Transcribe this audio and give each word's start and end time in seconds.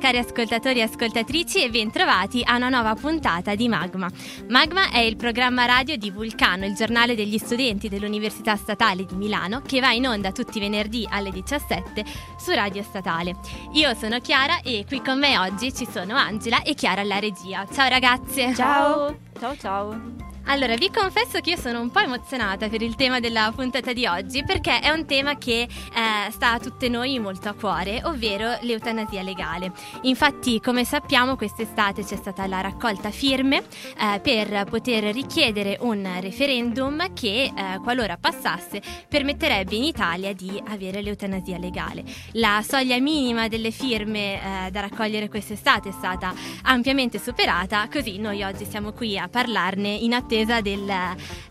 Cari 0.00 0.16
ascoltatori 0.16 0.78
e 0.78 0.82
ascoltatrici 0.84 1.62
e 1.62 1.68
bentrovati 1.68 2.42
a 2.42 2.56
una 2.56 2.70
nuova 2.70 2.94
puntata 2.94 3.54
di 3.54 3.68
Magma. 3.68 4.08
Magma 4.48 4.90
è 4.90 4.98
il 5.00 5.16
programma 5.16 5.66
radio 5.66 5.94
di 5.96 6.10
Vulcano, 6.10 6.64
il 6.64 6.74
giornale 6.74 7.14
degli 7.14 7.36
studenti 7.36 7.90
dell'Università 7.90 8.56
Statale 8.56 9.04
di 9.04 9.14
Milano 9.14 9.60
che 9.60 9.78
va 9.78 9.92
in 9.92 10.06
onda 10.06 10.32
tutti 10.32 10.56
i 10.56 10.60
venerdì 10.60 11.06
alle 11.08 11.30
17 11.30 12.02
su 12.38 12.50
Radio 12.52 12.82
Statale. 12.82 13.36
Io 13.72 13.92
sono 13.94 14.20
Chiara 14.20 14.62
e 14.62 14.86
qui 14.88 15.02
con 15.02 15.18
me 15.18 15.36
oggi 15.38 15.72
ci 15.74 15.86
sono 15.86 16.16
Angela 16.16 16.62
e 16.62 16.72
Chiara 16.72 17.02
alla 17.02 17.18
regia. 17.18 17.66
Ciao 17.70 17.90
ragazze! 17.90 18.54
Ciao! 18.54 19.18
Ciao 19.38 19.56
ciao! 19.58 20.29
Allora, 20.44 20.74
vi 20.74 20.90
confesso 20.90 21.38
che 21.40 21.50
io 21.50 21.56
sono 21.56 21.80
un 21.80 21.90
po' 21.90 22.00
emozionata 22.00 22.68
per 22.68 22.82
il 22.82 22.96
tema 22.96 23.20
della 23.20 23.52
puntata 23.54 23.92
di 23.92 24.06
oggi 24.06 24.42
perché 24.42 24.80
è 24.80 24.90
un 24.90 25.06
tema 25.06 25.36
che 25.36 25.62
eh, 25.62 26.30
sta 26.30 26.52
a 26.52 26.58
tutte 26.58 26.88
noi 26.88 27.18
molto 27.20 27.48
a 27.48 27.52
cuore, 27.52 28.00
ovvero 28.04 28.56
l'eutanasia 28.62 29.22
legale. 29.22 29.70
Infatti, 30.02 30.58
come 30.60 30.84
sappiamo, 30.84 31.36
quest'estate 31.36 32.04
c'è 32.04 32.16
stata 32.16 32.46
la 32.46 32.60
raccolta 32.62 33.10
firme 33.10 33.62
eh, 33.96 34.18
per 34.20 34.64
poter 34.64 35.12
richiedere 35.12 35.76
un 35.82 36.08
referendum 36.20 37.12
che, 37.12 37.44
eh, 37.44 37.78
qualora 37.82 38.16
passasse, 38.16 38.82
permetterebbe 39.08 39.76
in 39.76 39.84
Italia 39.84 40.32
di 40.32 40.60
avere 40.66 41.00
l'eutanasia 41.00 41.58
legale. 41.58 42.02
La 42.32 42.64
soglia 42.66 42.98
minima 42.98 43.46
delle 43.46 43.70
firme 43.70 44.66
eh, 44.66 44.70
da 44.70 44.80
raccogliere 44.80 45.28
quest'estate 45.28 45.90
è 45.90 45.92
stata 45.92 46.34
ampiamente 46.62 47.20
superata, 47.20 47.86
così 47.88 48.18
noi 48.18 48.42
oggi 48.42 48.64
siamo 48.64 48.92
qui 48.92 49.16
a 49.16 49.28
parlarne 49.28 49.88
in 49.88 50.12
attesa 50.12 50.28
attesa 50.30 50.60
del, 50.60 50.92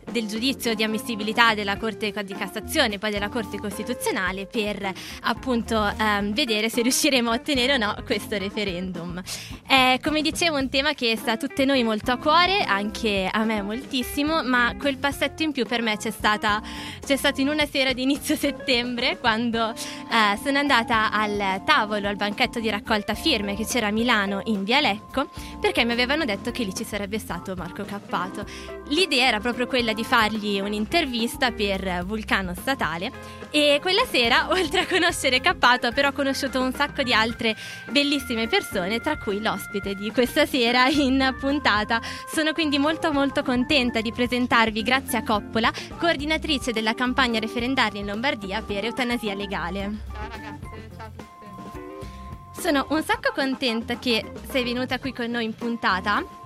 del 0.09 0.27
giudizio 0.27 0.73
di 0.73 0.83
ammissibilità 0.83 1.53
della 1.53 1.75
Corte 1.75 2.13
di 2.23 2.33
Cassazione 2.33 2.95
e 2.95 2.97
poi 2.97 3.11
della 3.11 3.27
Corte 3.27 3.57
Costituzionale 3.59 4.45
per 4.45 4.89
appunto 5.23 5.85
ehm, 5.85 6.33
vedere 6.33 6.69
se 6.69 6.81
riusciremo 6.81 7.29
a 7.29 7.33
ottenere 7.33 7.73
o 7.73 7.77
no 7.77 7.95
questo 8.05 8.37
referendum. 8.37 9.21
È 9.67 9.99
come 10.01 10.21
dicevo 10.21 10.57
un 10.57 10.69
tema 10.69 10.93
che 10.93 11.17
sta 11.17 11.33
a 11.33 11.37
tutte 11.37 11.65
noi 11.65 11.83
molto 11.83 12.11
a 12.11 12.17
cuore, 12.17 12.63
anche 12.63 13.29
a 13.29 13.43
me 13.43 13.61
moltissimo, 13.61 14.43
ma 14.43 14.73
quel 14.79 14.97
passetto 14.97 15.43
in 15.43 15.51
più 15.51 15.65
per 15.65 15.81
me 15.81 15.97
c'è, 15.97 16.11
stata, 16.11 16.61
c'è 17.05 17.17
stato 17.17 17.41
in 17.41 17.49
una 17.49 17.65
sera 17.65 17.91
di 17.91 18.03
inizio 18.03 18.37
settembre 18.37 19.17
quando 19.19 19.71
eh, 19.71 20.39
sono 20.41 20.57
andata 20.57 21.11
al 21.11 21.61
tavolo, 21.65 22.07
al 22.07 22.15
banchetto 22.15 22.61
di 22.61 22.69
raccolta 22.69 23.13
firme 23.13 23.55
che 23.55 23.65
c'era 23.65 23.87
a 23.87 23.91
Milano 23.91 24.41
in 24.45 24.63
Via 24.63 24.79
Lecco 24.79 25.29
perché 25.59 25.83
mi 25.83 25.91
avevano 25.91 26.23
detto 26.23 26.51
che 26.51 26.63
lì 26.63 26.73
ci 26.73 26.85
sarebbe 26.85 27.19
stato 27.19 27.55
Marco 27.55 27.83
Cappato. 27.83 28.68
L'idea 28.89 29.27
era 29.27 29.39
proprio 29.39 29.67
quella 29.67 29.93
di 29.93 30.03
fargli 30.03 30.59
un'intervista 30.59 31.51
per 31.51 32.03
Vulcano 32.05 32.53
Statale 32.55 33.11
e 33.51 33.79
quella 33.81 34.03
sera, 34.05 34.49
oltre 34.51 34.81
a 34.81 34.87
conoscere 34.87 35.39
Cappato, 35.39 35.91
però 35.91 36.09
ho 36.09 36.11
conosciuto 36.11 36.59
un 36.59 36.73
sacco 36.73 37.03
di 37.03 37.13
altre 37.13 37.55
bellissime 37.91 38.47
persone, 38.47 38.99
tra 38.99 39.17
cui 39.17 39.41
l'ospite 39.41 39.93
di 39.93 40.11
questa 40.11 40.45
sera 40.45 40.87
in 40.87 41.35
puntata. 41.39 42.01
Sono 42.27 42.51
quindi 42.53 42.79
molto 42.79 43.11
molto 43.11 43.43
contenta 43.43 44.01
di 44.01 44.11
presentarvi 44.11 44.81
Grazia 44.81 45.23
Coppola, 45.23 45.71
coordinatrice 45.97 46.71
della 46.71 46.93
campagna 46.93 47.39
referendaria 47.39 47.99
in 47.99 48.07
Lombardia 48.07 48.61
per 48.61 48.85
eutanasia 48.85 49.35
legale. 49.35 49.97
Ciao 50.11 50.29
ragazze, 50.29 50.89
ciao 50.97 51.05
a 51.05 51.11
tutte. 51.15 52.61
Sono 52.61 52.87
un 52.89 53.03
sacco 53.03 53.31
contenta 53.33 53.99
che 53.99 54.31
sei 54.49 54.63
venuta 54.63 54.99
qui 54.99 55.13
con 55.13 55.29
noi 55.29 55.45
in 55.45 55.55
puntata 55.55 56.38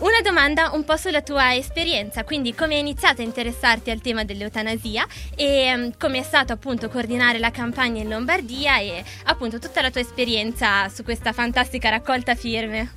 una 0.00 0.22
domanda 0.22 0.70
un 0.72 0.84
po' 0.84 0.96
sulla 0.96 1.20
tua 1.20 1.54
esperienza, 1.54 2.24
quindi 2.24 2.54
come 2.54 2.74
hai 2.74 2.80
iniziato 2.80 3.20
a 3.20 3.24
interessarti 3.24 3.90
al 3.90 4.00
tema 4.00 4.24
dell'eutanasia 4.24 5.06
e 5.34 5.72
um, 5.74 5.92
come 5.98 6.18
è 6.18 6.22
stato 6.22 6.52
appunto 6.54 6.88
coordinare 6.88 7.38
la 7.38 7.50
campagna 7.50 8.00
in 8.00 8.08
Lombardia 8.08 8.78
e 8.78 9.04
appunto 9.24 9.58
tutta 9.58 9.82
la 9.82 9.90
tua 9.90 10.00
esperienza 10.00 10.88
su 10.88 11.02
questa 11.02 11.32
fantastica 11.32 11.90
raccolta 11.90 12.34
firme. 12.34 12.90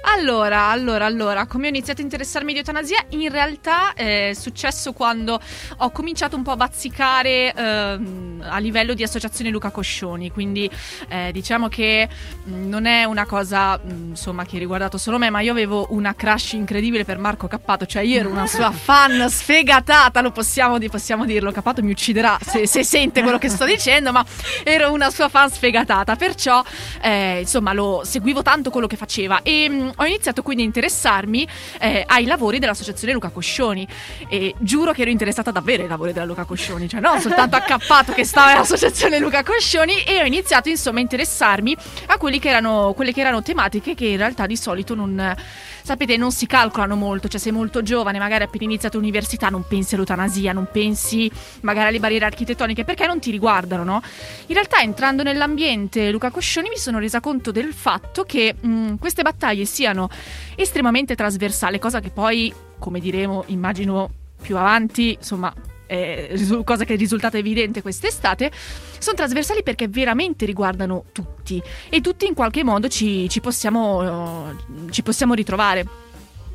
Allora, 0.00 0.68
allora, 0.68 1.04
allora, 1.04 1.46
come 1.46 1.66
ho 1.66 1.68
iniziato 1.68 2.00
a 2.00 2.04
interessarmi 2.04 2.52
di 2.52 2.58
eutanasia? 2.58 3.04
In 3.10 3.30
realtà 3.30 3.92
è 3.94 4.32
successo 4.34 4.92
quando 4.92 5.40
ho 5.78 5.90
cominciato 5.90 6.36
un 6.36 6.42
po' 6.42 6.52
a 6.52 6.56
bazzicare 6.56 7.52
ehm, 7.52 8.44
a 8.48 8.58
livello 8.58 8.94
di 8.94 9.02
associazione 9.02 9.50
Luca 9.50 9.70
Coscioni, 9.70 10.30
quindi 10.30 10.70
eh, 11.08 11.30
diciamo 11.32 11.68
che 11.68 12.08
mh, 12.44 12.68
non 12.68 12.86
è 12.86 13.04
una 13.04 13.26
cosa 13.26 13.78
mh, 13.78 14.08
insomma 14.10 14.44
che 14.44 14.56
ha 14.56 14.58
riguardato 14.58 14.98
solo 14.98 15.18
me, 15.18 15.30
ma 15.30 15.40
io 15.40 15.52
avevo 15.52 15.86
una 15.90 16.14
crush 16.14 16.52
incredibile 16.52 17.04
per 17.04 17.18
Marco 17.18 17.46
Cappato, 17.46 17.86
cioè 17.86 18.02
io 18.02 18.18
ero 18.18 18.28
una 18.30 18.46
sua 18.46 18.70
fan 18.72 19.28
sfegatata, 19.28 20.20
lo 20.20 20.30
possiamo, 20.30 20.78
possiamo 20.90 21.24
dirlo, 21.24 21.52
Cappato 21.52 21.82
mi 21.82 21.92
ucciderà 21.92 22.38
se, 22.40 22.66
se, 22.66 22.82
sente 22.84 23.22
quello 23.22 23.38
che 23.38 23.48
sto 23.48 23.64
dicendo, 23.64 24.12
ma 24.12 24.24
ero 24.64 24.92
una 24.92 25.10
sua 25.10 25.28
fan 25.28 25.50
sfegatata, 25.50 26.16
perciò 26.16 26.62
eh, 27.00 27.40
insomma 27.40 27.72
lo 27.72 28.02
seguivo 28.04 28.42
tanto 28.42 28.70
quello 28.70 28.86
che 28.86 28.96
faceva. 28.96 29.40
E 29.42 29.68
mh, 29.82 29.92
ho 29.96 30.04
iniziato 30.04 30.42
quindi 30.42 30.62
a 30.62 30.66
interessarmi 30.66 31.46
eh, 31.80 32.04
ai 32.06 32.24
lavori 32.24 32.58
dell'associazione 32.58 33.12
Luca 33.12 33.28
Coscioni 33.28 33.86
e 34.28 34.54
giuro 34.58 34.92
che 34.92 35.02
ero 35.02 35.10
interessata 35.10 35.50
davvero 35.50 35.82
ai 35.82 35.88
lavori 35.88 36.12
della 36.12 36.26
Luca 36.26 36.44
Coscioni, 36.44 36.88
cioè 36.88 37.00
non 37.00 37.18
soltanto 37.20 37.56
accappato 37.56 38.12
che 38.12 38.24
stava 38.24 38.52
nell'associazione 38.52 39.18
Luca 39.18 39.42
Coscioni 39.42 40.02
e 40.04 40.20
ho 40.20 40.24
iniziato 40.24 40.68
insomma 40.68 40.98
a 40.98 41.02
interessarmi 41.02 41.76
a 42.06 42.16
quelli 42.16 42.38
che 42.38 42.48
erano, 42.48 42.92
quelle 42.94 43.12
che 43.12 43.20
erano 43.20 43.42
tematiche 43.42 43.94
che 43.94 44.06
in 44.06 44.16
realtà 44.16 44.46
di 44.46 44.56
solito 44.56 44.94
non 44.94 45.34
sapete, 45.82 46.16
non 46.16 46.30
si 46.30 46.46
calcolano 46.46 46.94
molto, 46.94 47.28
cioè 47.28 47.40
sei 47.40 47.52
molto 47.52 47.82
giovane, 47.82 48.18
magari 48.18 48.44
appena 48.44 48.64
iniziato 48.64 48.98
l'università, 48.98 49.48
non 49.48 49.64
pensi 49.66 49.94
all'eutanasia, 49.94 50.52
non 50.52 50.68
pensi 50.70 51.30
magari 51.60 51.88
alle 51.88 51.98
barriere 51.98 52.24
architettoniche, 52.24 52.84
perché 52.84 53.06
non 53.06 53.18
ti 53.18 53.30
riguardano, 53.30 53.84
no? 53.84 54.02
In 54.46 54.54
realtà 54.54 54.80
entrando 54.80 55.22
nell'ambiente 55.22 56.10
Luca 56.10 56.30
Coscioni 56.30 56.68
mi 56.68 56.76
sono 56.76 56.98
resa 56.98 57.20
conto 57.20 57.50
del 57.50 57.72
fatto 57.72 58.24
che 58.24 58.54
mh, 58.58 58.96
queste 58.96 59.22
battaglie 59.22 59.64
siano 59.72 60.08
estremamente 60.54 61.14
trasversali, 61.14 61.78
cosa 61.78 62.00
che 62.00 62.10
poi, 62.10 62.52
come 62.78 63.00
diremo, 63.00 63.44
immagino 63.46 64.10
più 64.40 64.56
avanti, 64.56 65.14
insomma, 65.18 65.52
eh, 65.86 66.62
cosa 66.64 66.84
che 66.84 66.94
è 66.94 66.96
risultata 66.96 67.38
evidente 67.38 67.82
quest'estate, 67.82 68.50
sono 68.98 69.16
trasversali 69.16 69.62
perché 69.62 69.88
veramente 69.88 70.44
riguardano 70.44 71.04
tutti 71.12 71.62
e 71.88 72.00
tutti 72.00 72.26
in 72.26 72.34
qualche 72.34 72.64
modo 72.64 72.88
ci, 72.88 73.28
ci, 73.28 73.40
possiamo, 73.40 74.56
ci 74.90 75.02
possiamo 75.02 75.34
ritrovare. 75.34 76.10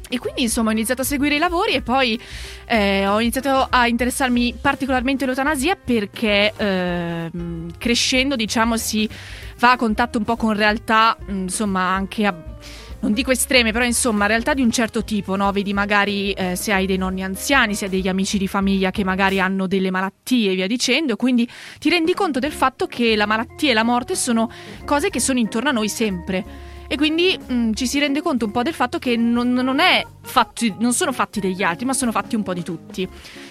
E 0.10 0.20
quindi 0.20 0.44
insomma 0.44 0.70
ho 0.70 0.72
iniziato 0.72 1.02
a 1.02 1.06
seguire 1.06 1.36
i 1.36 1.38
lavori 1.38 1.74
e 1.74 1.82
poi 1.82 2.20
eh, 2.66 3.06
ho 3.08 3.20
iniziato 3.20 3.68
a 3.70 3.88
interessarmi 3.88 4.56
particolarmente 4.60 5.26
all'eutanasia 5.26 5.76
perché 5.76 6.54
eh, 6.56 7.30
crescendo 7.78 8.38
diciamo 8.38 8.78
si 8.78 9.08
va 9.60 9.72
a 9.72 9.76
contatto 9.76 10.18
un 10.18 10.24
po' 10.24 10.38
con 10.38 10.54
realtà 10.54 11.18
insomma 11.28 11.90
anche 11.90 12.26
a 12.26 12.34
non 13.00 13.14
dico 13.14 13.32
estreme, 13.32 13.72
però 13.72 13.86
insomma 13.86 14.26
realtà 14.26 14.54
di 14.54 14.62
un 14.62 14.72
certo 14.72 15.04
tipo, 15.04 15.36
no? 15.36 15.52
Vedi 15.52 15.74
magari 15.74 16.32
eh, 16.32 16.56
se 16.56 16.74
hai 16.74 16.86
dei 16.86 16.98
nonni 16.98 17.24
anziani, 17.24 17.76
se 17.76 17.86
hai 17.86 17.92
degli 17.92 18.08
amici 18.08 18.38
di 18.38 18.48
famiglia 18.48 18.92
che 18.92 19.04
magari 19.04 19.40
hanno 19.40 19.68
delle 19.68 19.92
malattie 19.92 20.52
e 20.52 20.56
via 20.56 20.68
dicendo, 20.68 21.16
quindi 21.16 21.48
ti 21.80 21.90
rendi 21.90 22.14
conto 22.14 22.40
del 22.40 22.52
fatto 22.52 22.88
che 22.88 23.16
la 23.16 23.26
malattia 23.26 23.72
e 23.72 23.74
la 23.74 23.84
morte 23.84 24.16
sono 24.16 24.50
cose 24.86 25.10
che 25.10 25.20
sono 25.20 25.40
intorno 25.40 25.70
a 25.70 25.74
noi 25.74 25.90
sempre 25.90 26.67
e 26.88 26.96
quindi 26.96 27.38
mh, 27.38 27.54
mm, 27.54 27.74
ci 27.74 27.88
si 27.88 28.00
rende 28.00 28.22
conto 28.22 28.46
un 28.46 28.52
po' 28.52 28.64
del 28.64 28.74
fatto 28.74 29.00
che 29.00 29.16
non, 29.16 29.52
non, 29.54 29.80
fatti, 30.22 30.74
non, 30.80 30.94
sono 30.94 31.12
fatti 31.12 31.40
degli 31.40 31.64
altri, 31.64 31.86
ma 31.86 31.94
sono 31.94 32.12
fatti 32.12 32.36
un 32.36 32.44
po' 32.44 32.54
di 32.54 32.64
tutti. 32.64 33.08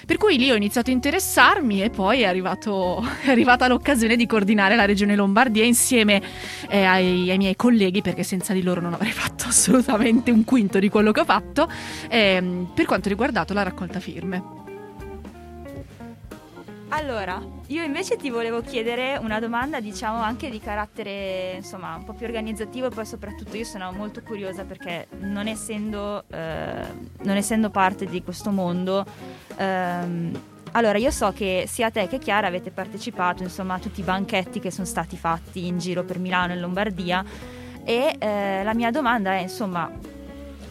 Per 0.07 0.17
cui 0.17 0.39
lì 0.39 0.51
ho 0.51 0.55
iniziato 0.55 0.91
a 0.91 0.93
interessarmi 0.93 1.83
e 1.83 1.91
poi 1.91 2.23
è, 2.23 2.27
arrivato, 2.27 3.05
è 3.23 3.31
arrivata 3.31 3.69
l'occasione 3.69 4.17
di 4.17 4.27
coordinare 4.27 4.77
la 4.77 4.85
regione 4.85 5.17
Lombardia 5.17 5.65
insieme 5.65 6.23
eh, 6.69 6.85
ai, 6.85 7.31
ai, 7.31 7.39
miei 7.39 7.57
colleghi, 7.57 8.03
perché 8.03 8.23
senza 8.23 8.53
di 8.53 8.63
loro 8.63 8.81
non 8.81 8.95
avrei 8.95 9.13
fatto 9.13 9.45
assolutamente 9.49 10.31
un 10.31 10.45
quinto 10.45 10.79
di 10.79 10.89
quello 10.89 11.13
che 11.13 11.21
ho 11.21 11.25
fatto, 11.25 11.71
eh, 12.09 12.67
per 12.75 12.87
quanto 12.87 13.09
riguardato 13.09 13.53
la 13.55 13.63
raccolta 13.63 14.01
firme. 14.01 14.66
Allora, 16.91 17.43
io 17.67 17.83
invece 17.83 18.17
ti 18.17 18.31
volevo 18.31 18.61
chiedere 18.61 19.19
una 19.21 19.41
domanda, 19.41 19.81
diciamo 19.81 20.21
anche 20.21 20.49
di 20.49 20.61
carattere, 20.61 21.55
insomma, 21.57 21.97
un 21.97 22.05
po' 22.05 22.13
più 22.13 22.27
organizzativo 22.27 22.87
e 22.87 22.91
poi 22.91 23.05
soprattutto 23.05 23.57
io 23.57 23.65
sono 23.65 23.91
molto 23.91 24.23
curiosa 24.23 24.65
perché 24.65 25.09
non 25.19 25.49
essendo, 25.49 26.23
eh, 26.31 26.87
non 27.23 27.37
essendo 27.37 27.71
parte 27.71 28.07
di 28.07 28.23
questo 28.23 28.51
mondo, 28.51 29.05
ehm, 29.57 30.41
allora 30.73 30.97
io 30.99 31.11
so 31.11 31.33
che 31.33 31.65
sia 31.67 31.91
te 31.91 32.07
che 32.07 32.19
Chiara 32.19 32.47
avete 32.47 32.71
partecipato, 32.71 33.43
insomma, 33.43 33.75
a 33.75 33.79
tutti 33.81 34.01
i 34.01 34.05
banchetti 34.05 34.61
che 34.61 34.71
sono 34.71 34.87
stati 34.87 35.17
fatti 35.17 35.67
in 35.67 35.79
giro 35.79 36.05
per 36.05 36.21
Milano 36.21 36.53
e 36.53 36.57
Lombardia 36.57 37.25
e 37.85 38.17
eh, 38.17 38.63
la 38.63 38.75
mia 38.75 38.93
domanda 38.93 39.33
è, 39.33 39.41
insomma, 39.41 39.91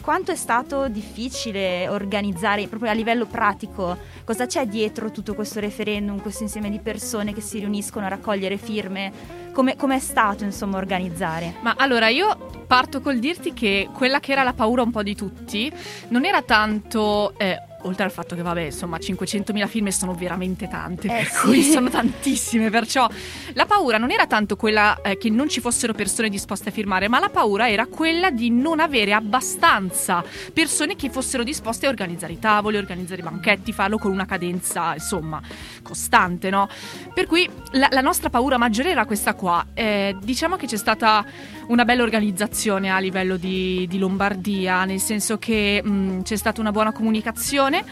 quanto 0.06 0.32
è 0.32 0.36
stato 0.36 0.88
difficile 0.88 1.88
organizzare 1.90 2.68
proprio 2.68 2.92
a 2.92 2.94
livello 2.94 3.26
pratico 3.26 3.98
cosa 4.24 4.46
c'è 4.46 4.68
dietro 4.68 5.10
tutto 5.10 5.34
questo 5.34 5.60
referendum, 5.60 6.22
questo 6.22 6.44
insieme 6.44 6.70
di 6.70 6.78
persone 6.78 7.34
che 7.34 7.42
si 7.42 7.58
riuniscono 7.58 8.06
a 8.06 8.10
raccogliere 8.10 8.58
firme, 8.58 9.12
come 9.52 9.76
è 9.76 10.00
stato 10.00 10.44
insomma 10.44 10.78
organizzare? 10.78 11.56
Ma 11.62 11.74
allora 11.76 12.08
io 12.10 12.64
parto 12.68 13.02
col 13.02 13.18
dirti 13.18 13.52
che 13.54 13.90
quella 13.92 14.20
che 14.20 14.32
era 14.32 14.44
la 14.44 14.54
paura 14.54 14.84
un 14.84 14.92
po' 14.92 15.02
di 15.02 15.16
tutti 15.16 15.74
non 16.10 16.24
era 16.24 16.44
tanto... 16.44 17.34
Eh, 17.38 17.74
oltre 17.86 18.04
al 18.04 18.12
fatto 18.12 18.36
che, 18.36 18.42
vabbè, 18.42 18.62
insomma, 18.62 18.98
500.000 18.98 19.68
firme 19.68 19.92
sono 19.92 20.14
veramente 20.14 20.68
tante, 20.68 21.08
Eh, 21.08 21.12
per 21.12 21.28
sì. 21.28 21.46
cui 21.46 21.64
sono 21.64 21.90
tantissime. 21.90 22.70
Perciò 22.70 23.08
la 23.54 23.66
paura 23.66 23.98
non 23.98 24.12
era 24.12 24.28
tanto 24.28 24.56
quella 24.56 25.02
eh, 25.02 25.18
che 25.18 25.30
non 25.30 25.48
ci 25.50 25.62
fossero 25.62 25.94
persone 25.94 26.30
disposte 26.30 26.70
a 26.70 26.72
firmare, 26.72 27.08
ma 27.08 27.20
la 27.20 27.30
paura 27.30 27.70
era 27.70 27.86
quella 27.86 28.32
di 28.32 28.50
non 28.50 28.80
avere 28.80 29.14
abbastanza 29.14 30.24
persone 30.54 30.96
che 30.96 31.10
fossero 31.10 31.44
disposte 31.44 31.86
a 31.86 31.90
organizzare 31.90 32.34
i 32.34 32.40
tavoli, 32.40 32.78
organizzare 32.78 33.22
i 33.22 33.24
banchetti, 33.24 33.72
farlo 33.72 33.98
con 33.98 34.12
una 34.12 34.26
cadenza, 34.26 34.94
insomma, 34.94 35.42
costante, 35.82 36.50
no? 36.50 36.68
Per 37.14 37.26
cui 37.28 37.50
la, 37.72 37.88
la 37.92 38.02
nostra 38.02 38.30
paura 38.30 38.58
maggiore 38.58 38.90
era 38.90 39.06
questa 39.06 39.34
qua. 39.36 39.66
Eh, 39.74 40.16
diciamo 40.22 40.56
che 40.56 40.66
c'è 40.68 40.78
stata 40.78 41.26
una 41.68 41.86
bella 41.86 42.04
organizzazione 42.04 42.90
a 42.90 43.00
livello 43.00 43.38
di, 43.38 43.86
di 43.88 43.98
Lombardia, 43.98 44.86
nel 44.86 45.00
senso 45.00 45.38
che 45.38 45.82
mh, 45.84 46.22
c'è 46.22 46.36
stata 46.36 46.62
una 46.62 46.72
buona 46.72 46.92
comunicazione 46.92 47.84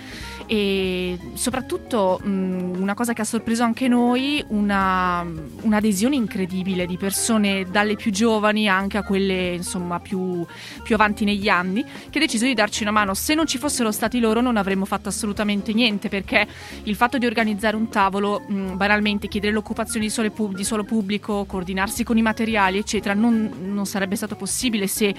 e 0.48 1.18
soprattutto 1.34 2.20
mh, 2.24 2.76
una 2.80 2.94
cosa 2.94 3.14
che 3.14 3.22
ha 3.22 3.26
sorpreso 3.26 3.64
anche 3.64 3.88
noi, 3.88 4.44
una, 4.50 5.26
un'adesione 5.62 6.16
incredibile 6.16 6.86
di 6.86 6.98
persone 6.98 7.66
dalle 7.70 7.96
più 7.96 8.12
giovani 8.12 8.68
anche 8.68 8.98
a 8.98 9.04
quelle 9.04 9.54
insomma 9.54 10.00
più, 10.00 10.46
più 10.84 10.96
avanti 10.96 11.26
negli 11.26 11.50
anni 11.50 11.84
che 12.10 12.18
ha 12.18 12.22
deciso 12.22 12.46
di 12.46 12.54
darci 12.54 12.84
una 12.84 12.92
mano. 12.92 13.14
Se 13.14 13.34
non 13.34 13.48
ci 13.48 13.58
fossero 13.58 13.92
stati 13.92 14.20
loro 14.20 14.42
non 14.42 14.58
avremmo 14.58 14.86
fatto 14.86 15.10
assolutamente 15.10 15.74
niente 15.74 16.10
perché 16.10 16.48
il 16.84 16.96
fatto 16.96 17.18
di 17.18 17.26
organizzare 17.26 17.76
un 17.76 17.90
tavolo, 17.90 18.42
mh, 18.48 18.76
banalmente 18.76 19.28
chiedere 19.28 19.54
l'occupazione 19.54 20.06
di 20.06 20.12
solo, 20.12 20.30
pub- 20.32 20.56
di 20.56 20.64
solo 20.64 20.84
pubblico, 20.84 21.46
coordinarsi 21.46 22.04
con 22.04 22.18
i 22.18 22.22
materiali 22.22 22.78
eccetera, 22.78 23.14
non, 23.14 23.52
non 23.62 23.86
sarebbe 23.86 24.16
stato 24.16 24.36
possibile 24.36 24.88
se 24.88 25.14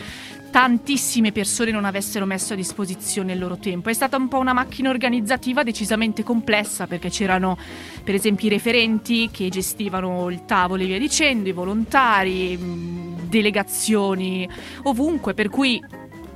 tantissime 0.54 1.32
persone 1.32 1.72
non 1.72 1.84
avessero 1.84 2.26
messo 2.26 2.52
a 2.52 2.56
disposizione 2.56 3.32
il 3.32 3.40
loro 3.40 3.56
tempo. 3.56 3.90
È 3.90 3.92
stata 3.92 4.16
un 4.16 4.28
po' 4.28 4.38
una 4.38 4.52
macchina 4.52 4.88
organizzativa 4.88 5.64
decisamente 5.64 6.22
complessa 6.22 6.86
perché 6.86 7.10
c'erano 7.10 7.58
per 8.04 8.14
esempio 8.14 8.46
i 8.46 8.50
referenti 8.50 9.30
che 9.32 9.48
gestivano 9.48 10.30
il 10.30 10.44
tavolo 10.44 10.84
e 10.84 10.86
via 10.86 10.98
dicendo, 11.00 11.48
i 11.48 11.52
volontari, 11.52 12.56
mh, 12.56 13.26
delegazioni 13.26 14.48
ovunque, 14.84 15.34
per 15.34 15.48
cui 15.48 15.84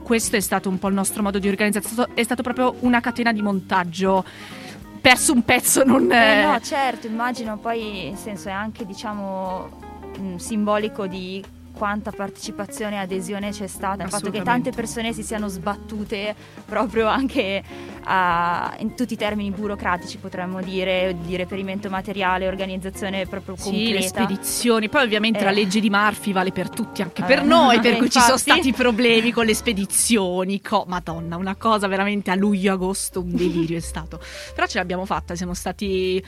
questo 0.02 0.34
è 0.34 0.40
stato 0.40 0.68
un 0.68 0.80
po' 0.80 0.88
il 0.88 0.94
nostro 0.94 1.22
modo 1.22 1.38
di 1.38 1.46
organizzazione, 1.46 2.08
è 2.14 2.22
stato 2.24 2.42
proprio 2.42 2.74
una 2.80 2.98
catena 2.98 3.32
di 3.32 3.40
montaggio. 3.40 4.24
Perso 5.00 5.32
un 5.32 5.44
pezzo, 5.44 5.84
non... 5.84 6.10
Eh, 6.10 6.42
no, 6.42 6.58
certo, 6.58 7.06
immagino 7.06 7.56
poi, 7.58 8.08
nel 8.08 8.16
senso, 8.16 8.48
è 8.48 8.52
anche, 8.52 8.84
diciamo, 8.84 9.68
mh, 10.18 10.34
simbolico 10.38 11.06
di 11.06 11.40
quanta 11.78 12.10
partecipazione 12.10 12.96
e 12.96 12.98
adesione 12.98 13.50
c'è 13.50 13.68
stata, 13.68 14.02
il 14.02 14.10
fatto 14.10 14.30
che 14.30 14.42
tante 14.42 14.72
persone 14.72 15.12
si 15.12 15.22
siano 15.22 15.46
sbattute 15.48 16.34
proprio 16.66 17.06
anche 17.06 17.62
a- 18.02 18.74
in 18.78 18.94
tutti 18.96 19.12
i 19.14 19.16
termini 19.16 19.50
burocratici, 19.50 20.18
potremmo 20.18 20.60
dire, 20.60 21.16
di 21.22 21.36
reperimento 21.36 21.88
materiale, 21.88 22.48
organizzazione 22.48 23.26
proprio 23.26 23.54
Sì, 23.56 23.70
le 23.70 24.00
completa. 24.00 24.08
spedizioni. 24.24 24.88
Poi 24.88 25.04
ovviamente 25.04 25.38
Eh. 25.40 25.44
la 25.44 25.50
legge 25.52 25.78
di 25.80 25.88
Murphy 25.88 26.32
vale 26.32 26.50
per 26.50 26.68
tutti, 26.68 27.00
anche 27.02 27.22
Eh, 27.22 27.24
per 27.26 27.44
noi, 27.44 27.78
per 27.80 27.94
eh, 27.94 27.96
cui 27.98 28.10
ci 28.10 28.18
sono 28.18 28.32
infatti. 28.34 28.50
stati 28.50 28.72
problemi 28.72 29.30
con 29.30 29.46
le 29.46 29.54
spedizioni. 29.54 30.60
Co- 30.60 30.84
Madonna, 30.88 31.36
una 31.36 31.54
cosa 31.54 31.86
veramente 31.86 32.30
a 32.30 32.34
luglio-agosto, 32.34 33.20
un 33.20 33.34
delirio 33.36 33.76
è 33.76 33.80
stato. 33.80 34.20
Però 34.54 34.66
ce 34.66 34.78
l'abbiamo 34.78 35.04
fatta, 35.04 35.34
siamo 35.36 35.54
stati, 35.54 36.22